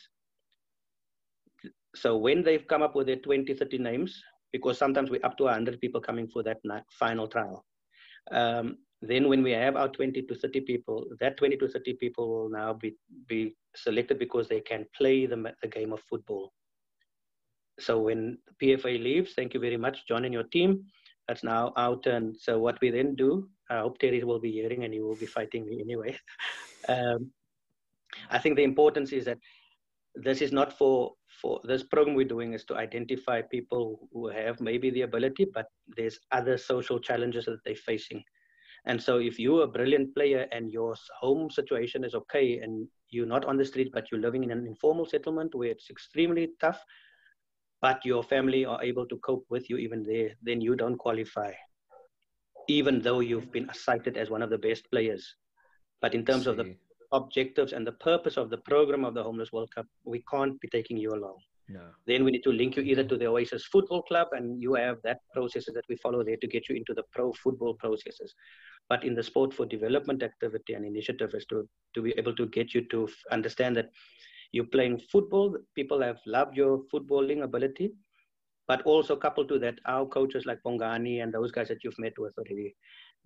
So 1.94 2.16
when 2.16 2.42
they've 2.42 2.66
come 2.66 2.82
up 2.82 2.94
with 2.94 3.06
their 3.06 3.16
20, 3.16 3.54
30 3.54 3.78
names, 3.78 4.22
because 4.52 4.78
sometimes 4.78 5.10
we're 5.10 5.24
up 5.24 5.36
to 5.38 5.44
100 5.44 5.80
people 5.80 6.00
coming 6.00 6.28
for 6.28 6.42
that 6.42 6.58
final 6.90 7.26
trial. 7.26 7.64
Um, 8.30 8.78
then 9.00 9.28
when 9.28 9.42
we 9.42 9.52
have 9.52 9.76
our 9.76 9.88
20 9.88 10.22
to 10.22 10.34
30 10.34 10.60
people, 10.62 11.06
that 11.20 11.36
20 11.36 11.56
to 11.58 11.68
30 11.68 11.94
people 11.94 12.28
will 12.28 12.50
now 12.50 12.72
be, 12.72 12.96
be 13.28 13.54
selected 13.76 14.18
because 14.18 14.48
they 14.48 14.60
can 14.60 14.86
play 14.96 15.26
the, 15.26 15.52
the 15.62 15.68
game 15.68 15.92
of 15.92 16.00
football. 16.00 16.52
So 17.78 18.00
when 18.00 18.38
PFA 18.60 19.00
leaves, 19.02 19.34
thank 19.34 19.54
you 19.54 19.60
very 19.60 19.76
much, 19.76 20.06
John 20.08 20.24
and 20.24 20.34
your 20.34 20.42
team. 20.44 20.84
That's 21.28 21.44
now 21.44 21.72
our 21.76 22.00
turn. 22.00 22.34
So 22.38 22.58
what 22.58 22.80
we 22.80 22.90
then 22.90 23.14
do, 23.14 23.48
I 23.70 23.78
hope 23.78 23.98
Terry 23.98 24.24
will 24.24 24.40
be 24.40 24.50
hearing 24.50 24.84
and 24.84 24.92
he 24.92 25.00
will 25.00 25.14
be 25.14 25.26
fighting 25.26 25.66
me 25.66 25.80
anyway. 25.80 26.18
um, 26.88 27.30
I 28.30 28.38
think 28.38 28.56
the 28.56 28.64
importance 28.64 29.12
is 29.12 29.26
that 29.26 29.38
this 30.22 30.42
is 30.42 30.52
not 30.52 30.76
for 30.76 31.14
for 31.40 31.60
this 31.64 31.82
program 31.82 32.16
we're 32.16 32.26
doing 32.26 32.52
is 32.52 32.64
to 32.64 32.74
identify 32.74 33.40
people 33.42 34.08
who 34.12 34.28
have 34.28 34.60
maybe 34.60 34.90
the 34.90 35.02
ability, 35.02 35.46
but 35.54 35.66
there's 35.96 36.18
other 36.32 36.56
social 36.58 36.98
challenges 36.98 37.44
that 37.44 37.62
they're 37.64 37.76
facing. 37.76 38.22
And 38.86 39.00
so 39.00 39.18
if 39.18 39.38
you're 39.38 39.64
a 39.64 39.68
brilliant 39.68 40.14
player 40.14 40.46
and 40.52 40.72
your 40.72 40.94
home 41.20 41.50
situation 41.50 42.04
is 42.04 42.14
okay 42.14 42.58
and 42.58 42.88
you're 43.10 43.26
not 43.26 43.44
on 43.44 43.56
the 43.56 43.64
street, 43.64 43.90
but 43.92 44.10
you're 44.10 44.20
living 44.20 44.44
in 44.44 44.50
an 44.50 44.66
informal 44.66 45.06
settlement 45.06 45.54
where 45.54 45.70
it's 45.70 45.90
extremely 45.90 46.50
tough, 46.60 46.82
but 47.80 48.04
your 48.04 48.22
family 48.22 48.64
are 48.64 48.82
able 48.82 49.06
to 49.06 49.16
cope 49.18 49.44
with 49.50 49.68
you 49.70 49.76
even 49.76 50.02
there, 50.02 50.30
then 50.42 50.60
you 50.60 50.74
don't 50.74 50.96
qualify, 50.96 51.52
even 52.68 53.00
though 53.00 53.20
you've 53.20 53.52
been 53.52 53.68
cited 53.72 54.16
as 54.16 54.30
one 54.30 54.42
of 54.42 54.50
the 54.50 54.58
best 54.58 54.90
players. 54.90 55.36
But 56.00 56.14
in 56.14 56.24
terms 56.24 56.46
of 56.46 56.56
the 56.56 56.76
objectives 57.12 57.72
and 57.72 57.86
the 57.86 57.92
purpose 57.92 58.36
of 58.36 58.50
the 58.50 58.58
program 58.58 59.04
of 59.04 59.14
the 59.14 59.22
Homeless 59.22 59.52
World 59.52 59.74
Cup, 59.74 59.86
we 60.04 60.22
can't 60.30 60.60
be 60.60 60.68
taking 60.68 60.96
you 60.96 61.10
along. 61.10 61.38
No. 61.68 61.80
Then 62.06 62.24
we 62.24 62.30
need 62.30 62.44
to 62.44 62.52
link 62.52 62.76
you 62.76 62.82
either 62.82 63.04
to 63.04 63.16
the 63.16 63.26
Oasis 63.26 63.66
Football 63.66 64.02
Club, 64.02 64.28
and 64.32 64.60
you 64.60 64.74
have 64.74 64.98
that 65.04 65.20
processes 65.32 65.74
that 65.74 65.84
we 65.88 65.96
follow 65.96 66.24
there 66.24 66.38
to 66.38 66.46
get 66.46 66.68
you 66.68 66.76
into 66.76 66.94
the 66.94 67.02
pro 67.12 67.32
football 67.34 67.74
processes. 67.74 68.34
But 68.88 69.04
in 69.04 69.14
the 69.14 69.22
sport 69.22 69.52
for 69.52 69.66
development 69.66 70.22
activity 70.22 70.72
and 70.72 70.86
initiative 70.86 71.34
is 71.34 71.44
to, 71.46 71.68
to 71.94 72.02
be 72.02 72.14
able 72.16 72.34
to 72.36 72.46
get 72.46 72.72
you 72.74 72.86
to 72.88 73.08
understand 73.30 73.76
that 73.76 73.90
you're 74.52 74.64
playing 74.64 74.98
football, 75.12 75.54
people 75.74 76.00
have 76.00 76.18
loved 76.24 76.56
your 76.56 76.80
footballing 76.92 77.42
ability, 77.42 77.92
but 78.66 78.80
also 78.82 79.14
coupled 79.14 79.48
to 79.50 79.58
that, 79.58 79.78
our 79.84 80.06
coaches 80.06 80.46
like 80.46 80.60
Bongani 80.64 81.22
and 81.22 81.34
those 81.34 81.52
guys 81.52 81.68
that 81.68 81.84
you've 81.84 81.98
met 81.98 82.18
with 82.18 82.32
already, 82.38 82.74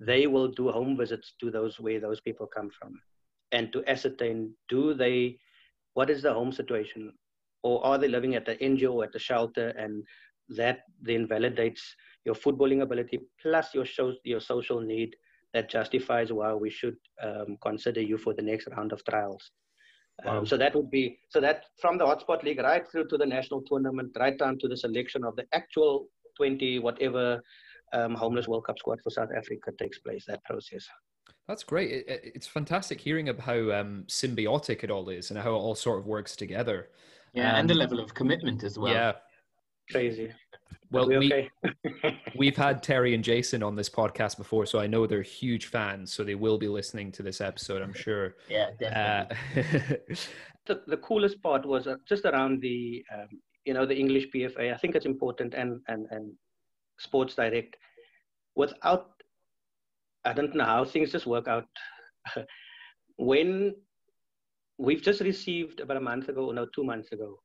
they 0.00 0.26
will 0.26 0.48
do 0.48 0.68
home 0.72 0.96
visits 0.96 1.34
to 1.40 1.52
those 1.52 1.78
where 1.78 2.00
those 2.00 2.20
people 2.20 2.48
come 2.48 2.70
from 2.70 3.00
and 3.52 3.72
to 3.72 3.84
ascertain 3.88 4.52
do 4.68 4.94
they 4.94 5.38
what 5.94 6.10
is 6.10 6.22
the 6.22 6.32
home 6.32 6.52
situation 6.52 7.12
or 7.62 7.84
are 7.84 7.98
they 7.98 8.08
living 8.08 8.34
at 8.34 8.44
the 8.44 8.56
NGO 8.56 8.92
or 8.94 9.04
at 9.04 9.12
the 9.12 9.18
shelter 9.18 9.68
and 9.70 10.04
that 10.48 10.80
then 11.00 11.26
validates 11.26 11.80
your 12.24 12.34
footballing 12.34 12.82
ability 12.82 13.20
plus 13.40 13.74
your 13.74 13.86
your 14.24 14.40
social 14.40 14.80
need 14.80 15.14
that 15.54 15.68
justifies 15.68 16.32
why 16.32 16.54
we 16.54 16.70
should 16.70 16.96
um, 17.22 17.56
consider 17.62 18.00
you 18.00 18.16
for 18.16 18.34
the 18.34 18.42
next 18.42 18.68
round 18.74 18.92
of 18.92 19.04
trials. 19.04 19.50
Um, 20.24 20.36
wow. 20.36 20.44
so 20.44 20.56
that 20.56 20.74
would 20.74 20.90
be 20.90 21.18
so 21.28 21.40
that 21.40 21.64
from 21.80 21.98
the 21.98 22.04
hotspot 22.04 22.42
league 22.42 22.60
right 22.60 22.86
through 22.90 23.08
to 23.08 23.16
the 23.16 23.26
national 23.26 23.62
tournament, 23.62 24.16
right 24.18 24.38
down 24.38 24.58
to 24.60 24.68
the 24.68 24.76
selection 24.76 25.24
of 25.24 25.36
the 25.36 25.44
actual 25.52 26.06
20 26.36 26.78
whatever 26.78 27.42
um, 27.92 28.14
homeless 28.14 28.48
World 28.48 28.66
Cup 28.66 28.78
squad 28.78 29.00
for 29.02 29.10
South 29.10 29.30
Africa 29.36 29.70
takes 29.78 29.98
place. 29.98 30.24
That 30.26 30.44
process. 30.44 30.86
That's 31.48 31.64
great. 31.64 31.90
It, 31.90 32.32
it's 32.34 32.46
fantastic 32.46 33.00
hearing 33.00 33.28
about 33.28 33.44
how 33.44 33.72
um, 33.72 34.04
symbiotic 34.08 34.84
it 34.84 34.90
all 34.90 35.08
is 35.08 35.30
and 35.30 35.38
how 35.38 35.50
it 35.50 35.58
all 35.58 35.74
sort 35.74 35.98
of 35.98 36.06
works 36.06 36.36
together. 36.36 36.88
Yeah, 37.32 37.52
um, 37.52 37.60
and 37.60 37.70
the 37.70 37.74
um, 37.74 37.80
level 37.80 38.00
of 38.00 38.14
commitment 38.14 38.62
as 38.62 38.78
well. 38.78 38.92
Yeah, 38.92 39.12
crazy. 39.90 40.32
Well, 40.90 41.08
we, 41.08 41.32
okay? 41.32 41.50
we've 42.36 42.56
had 42.56 42.82
Terry 42.82 43.14
and 43.14 43.24
Jason 43.24 43.62
on 43.62 43.74
this 43.74 43.88
podcast 43.88 44.36
before, 44.36 44.66
so 44.66 44.78
I 44.78 44.86
know 44.86 45.06
they're 45.06 45.22
huge 45.22 45.66
fans. 45.66 46.12
So 46.12 46.22
they 46.22 46.34
will 46.34 46.58
be 46.58 46.68
listening 46.68 47.10
to 47.12 47.22
this 47.22 47.40
episode, 47.40 47.82
I'm 47.82 47.94
sure. 47.94 48.36
Yeah, 48.48 48.70
definitely. 48.78 49.62
Uh, 49.62 50.16
the, 50.66 50.82
the 50.86 50.96
coolest 50.98 51.42
part 51.42 51.64
was 51.64 51.86
uh, 51.86 51.96
just 52.06 52.26
around 52.26 52.60
the 52.60 53.04
um, 53.12 53.40
you 53.64 53.74
know, 53.74 53.86
the 53.86 53.96
English 53.96 54.26
PFA. 54.34 54.72
I 54.72 54.76
think 54.76 54.94
it's 54.94 55.06
important 55.06 55.54
and 55.54 55.80
and 55.88 56.06
and 56.10 56.32
Sports 56.98 57.34
Direct. 57.34 57.76
Without, 58.54 59.11
I 60.24 60.32
don't 60.32 60.54
know 60.54 60.64
how 60.64 60.84
things 60.84 61.12
just 61.12 61.26
work 61.26 61.48
out. 61.48 61.66
when 63.16 63.74
we've 64.78 65.02
just 65.02 65.20
received 65.20 65.80
about 65.80 65.96
a 65.96 66.00
month 66.00 66.28
ago, 66.28 66.50
no, 66.50 66.66
two 66.74 66.84
months 66.84 67.12
ago, 67.12 67.40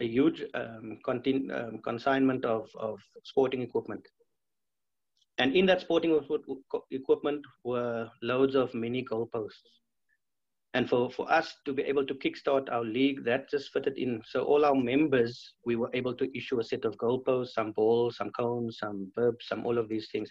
a 0.00 0.06
huge 0.06 0.42
um, 0.54 0.98
continu- 1.06 1.50
um, 1.52 1.78
consignment 1.82 2.44
of, 2.44 2.68
of 2.78 2.98
sporting 3.24 3.62
equipment. 3.62 4.06
And 5.38 5.54
in 5.54 5.66
that 5.66 5.82
sporting 5.82 6.18
equipment 6.90 7.44
were 7.64 8.08
loads 8.22 8.54
of 8.54 8.72
mini 8.74 9.04
goalposts. 9.04 9.70
And 10.74 10.88
for, 10.88 11.10
for 11.10 11.30
us 11.30 11.54
to 11.64 11.72
be 11.72 11.82
able 11.84 12.06
to 12.06 12.14
kickstart 12.14 12.70
our 12.70 12.84
league, 12.84 13.24
that 13.24 13.50
just 13.50 13.72
fitted 13.72 13.96
in. 13.96 14.20
So 14.26 14.44
all 14.44 14.64
our 14.64 14.74
members, 14.74 15.54
we 15.64 15.76
were 15.76 15.90
able 15.94 16.14
to 16.14 16.36
issue 16.36 16.60
a 16.60 16.64
set 16.64 16.84
of 16.84 16.96
goalposts, 16.96 17.54
some 17.54 17.72
balls, 17.72 18.16
some 18.16 18.30
cones, 18.30 18.78
some 18.78 19.10
bibs, 19.16 19.46
some 19.46 19.64
all 19.64 19.78
of 19.78 19.88
these 19.88 20.08
things. 20.10 20.30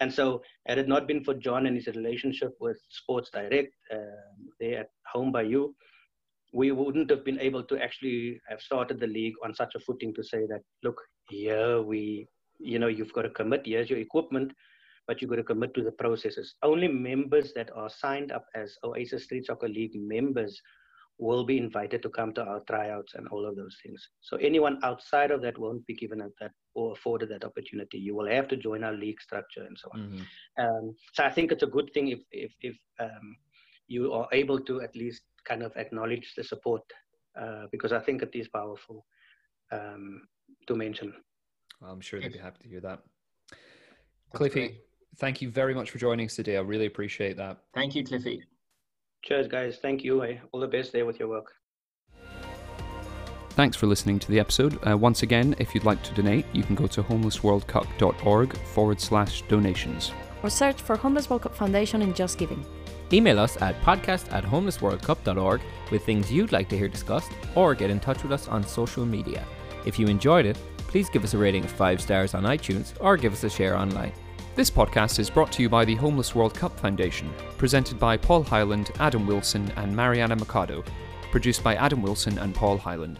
And 0.00 0.12
so, 0.12 0.42
had 0.66 0.78
it 0.78 0.88
not 0.88 1.06
been 1.06 1.22
for 1.22 1.34
John 1.34 1.66
and 1.66 1.76
his 1.76 1.86
relationship 1.86 2.54
with 2.60 2.78
Sports 2.90 3.30
Direct, 3.30 3.72
uh, 3.92 3.96
there 4.60 4.80
at 4.80 4.88
Home 5.12 5.30
by 5.30 5.42
You, 5.42 5.74
we 6.52 6.72
wouldn't 6.72 7.10
have 7.10 7.24
been 7.24 7.40
able 7.40 7.62
to 7.64 7.82
actually 7.82 8.40
have 8.48 8.60
started 8.60 9.00
the 9.00 9.06
league 9.06 9.34
on 9.44 9.54
such 9.54 9.74
a 9.74 9.80
footing 9.80 10.14
to 10.14 10.22
say 10.22 10.46
that, 10.46 10.62
look, 10.82 11.00
here 11.28 11.82
we, 11.82 12.28
you 12.58 12.78
know, 12.78 12.86
you've 12.86 13.12
got 13.12 13.22
to 13.22 13.30
commit, 13.30 13.62
here's 13.64 13.90
your 13.90 13.98
equipment, 13.98 14.52
but 15.06 15.20
you've 15.20 15.30
got 15.30 15.36
to 15.36 15.44
commit 15.44 15.74
to 15.74 15.82
the 15.82 15.92
processes. 15.92 16.54
Only 16.62 16.88
members 16.88 17.52
that 17.54 17.70
are 17.74 17.90
signed 17.90 18.32
up 18.32 18.46
as 18.54 18.76
Oasis 18.84 19.24
Street 19.24 19.46
Soccer 19.46 19.68
League 19.68 19.94
members 19.94 20.60
will 21.18 21.44
be 21.44 21.58
invited 21.58 22.02
to 22.02 22.08
come 22.08 22.32
to 22.34 22.42
our 22.42 22.60
tryouts 22.60 23.14
and 23.14 23.28
all 23.28 23.46
of 23.46 23.56
those 23.56 23.76
things. 23.82 24.08
So 24.20 24.36
anyone 24.38 24.78
outside 24.82 25.30
of 25.30 25.42
that 25.42 25.58
won't 25.58 25.86
be 25.86 25.94
given 25.94 26.18
that 26.18 26.50
or 26.74 26.92
afforded 26.92 27.28
that 27.30 27.44
opportunity. 27.44 27.98
You 27.98 28.16
will 28.16 28.28
have 28.28 28.48
to 28.48 28.56
join 28.56 28.82
our 28.82 28.92
league 28.92 29.20
structure 29.20 29.64
and 29.64 29.78
so 29.78 29.90
on. 29.94 30.00
Mm-hmm. 30.00 30.64
Um, 30.64 30.94
so 31.12 31.24
I 31.24 31.30
think 31.30 31.52
it's 31.52 31.62
a 31.62 31.68
good 31.68 31.90
thing 31.94 32.08
if 32.08 32.20
if, 32.32 32.52
if 32.60 32.76
um, 32.98 33.36
you 33.86 34.12
are 34.12 34.28
able 34.32 34.58
to 34.60 34.80
at 34.80 34.94
least 34.96 35.22
kind 35.44 35.62
of 35.62 35.76
acknowledge 35.76 36.34
the 36.36 36.42
support 36.42 36.82
uh, 37.40 37.66
because 37.70 37.92
I 37.92 38.00
think 38.00 38.22
it 38.22 38.30
is 38.34 38.48
powerful 38.48 39.06
um, 39.70 40.22
to 40.66 40.74
mention. 40.74 41.14
Well, 41.80 41.92
I'm 41.92 42.00
sure 42.00 42.20
they'd 42.20 42.32
be 42.32 42.38
happy 42.38 42.62
to 42.62 42.68
hear 42.68 42.80
that. 42.80 43.00
Cliffy, 44.32 44.78
thank 45.18 45.40
you 45.42 45.50
very 45.50 45.74
much 45.74 45.90
for 45.90 45.98
joining 45.98 46.26
us 46.26 46.34
today. 46.34 46.56
I 46.56 46.60
really 46.60 46.86
appreciate 46.86 47.36
that. 47.36 47.58
Thank 47.74 47.94
you, 47.94 48.04
Cliffy. 48.04 48.42
Cheers, 49.24 49.48
guys. 49.48 49.78
Thank 49.80 50.04
you. 50.04 50.22
All 50.52 50.60
the 50.60 50.68
best 50.68 50.92
there 50.92 51.06
with 51.06 51.18
your 51.18 51.28
work. 51.28 51.46
Thanks 53.50 53.76
for 53.76 53.86
listening 53.86 54.18
to 54.18 54.30
the 54.30 54.40
episode. 54.40 54.78
Uh, 54.86 54.98
once 54.98 55.22
again, 55.22 55.54
if 55.58 55.74
you'd 55.74 55.84
like 55.84 56.02
to 56.02 56.14
donate, 56.14 56.44
you 56.52 56.64
can 56.64 56.74
go 56.74 56.88
to 56.88 57.02
homelessworldcup.org 57.02 58.56
forward 58.58 59.00
slash 59.00 59.42
donations. 59.42 60.12
Or 60.42 60.50
search 60.50 60.82
for 60.82 60.96
Homeless 60.96 61.30
World 61.30 61.42
Cup 61.42 61.54
Foundation 61.54 62.02
in 62.02 62.12
Just 62.14 62.36
Giving. 62.36 62.64
Email 63.12 63.38
us 63.38 63.60
at 63.62 63.80
podcast 63.82 64.32
at 64.32 64.44
homelessworldcup.org 64.44 65.60
with 65.90 66.04
things 66.04 66.32
you'd 66.32 66.52
like 66.52 66.68
to 66.70 66.76
hear 66.76 66.88
discussed, 66.88 67.30
or 67.54 67.74
get 67.74 67.90
in 67.90 68.00
touch 68.00 68.24
with 68.24 68.32
us 68.32 68.48
on 68.48 68.66
social 68.66 69.06
media. 69.06 69.44
If 69.86 69.98
you 69.98 70.08
enjoyed 70.08 70.46
it, 70.46 70.58
please 70.78 71.08
give 71.08 71.22
us 71.22 71.34
a 71.34 71.38
rating 71.38 71.64
of 71.64 71.70
5 71.70 72.00
stars 72.00 72.34
on 72.34 72.42
iTunes 72.42 72.92
or 73.00 73.16
give 73.16 73.32
us 73.32 73.44
a 73.44 73.50
share 73.50 73.76
online. 73.76 74.12
This 74.56 74.70
podcast 74.70 75.18
is 75.18 75.30
brought 75.30 75.50
to 75.52 75.62
you 75.62 75.68
by 75.68 75.84
the 75.84 75.96
Homeless 75.96 76.32
World 76.32 76.54
Cup 76.54 76.78
Foundation, 76.78 77.28
presented 77.58 77.98
by 77.98 78.16
Paul 78.16 78.44
Hyland, 78.44 78.92
Adam 79.00 79.26
Wilson, 79.26 79.68
and 79.74 79.94
Mariana 79.94 80.36
Mercado, 80.36 80.84
produced 81.32 81.64
by 81.64 81.74
Adam 81.74 82.02
Wilson 82.02 82.38
and 82.38 82.54
Paul 82.54 82.78
Hyland. 82.78 83.18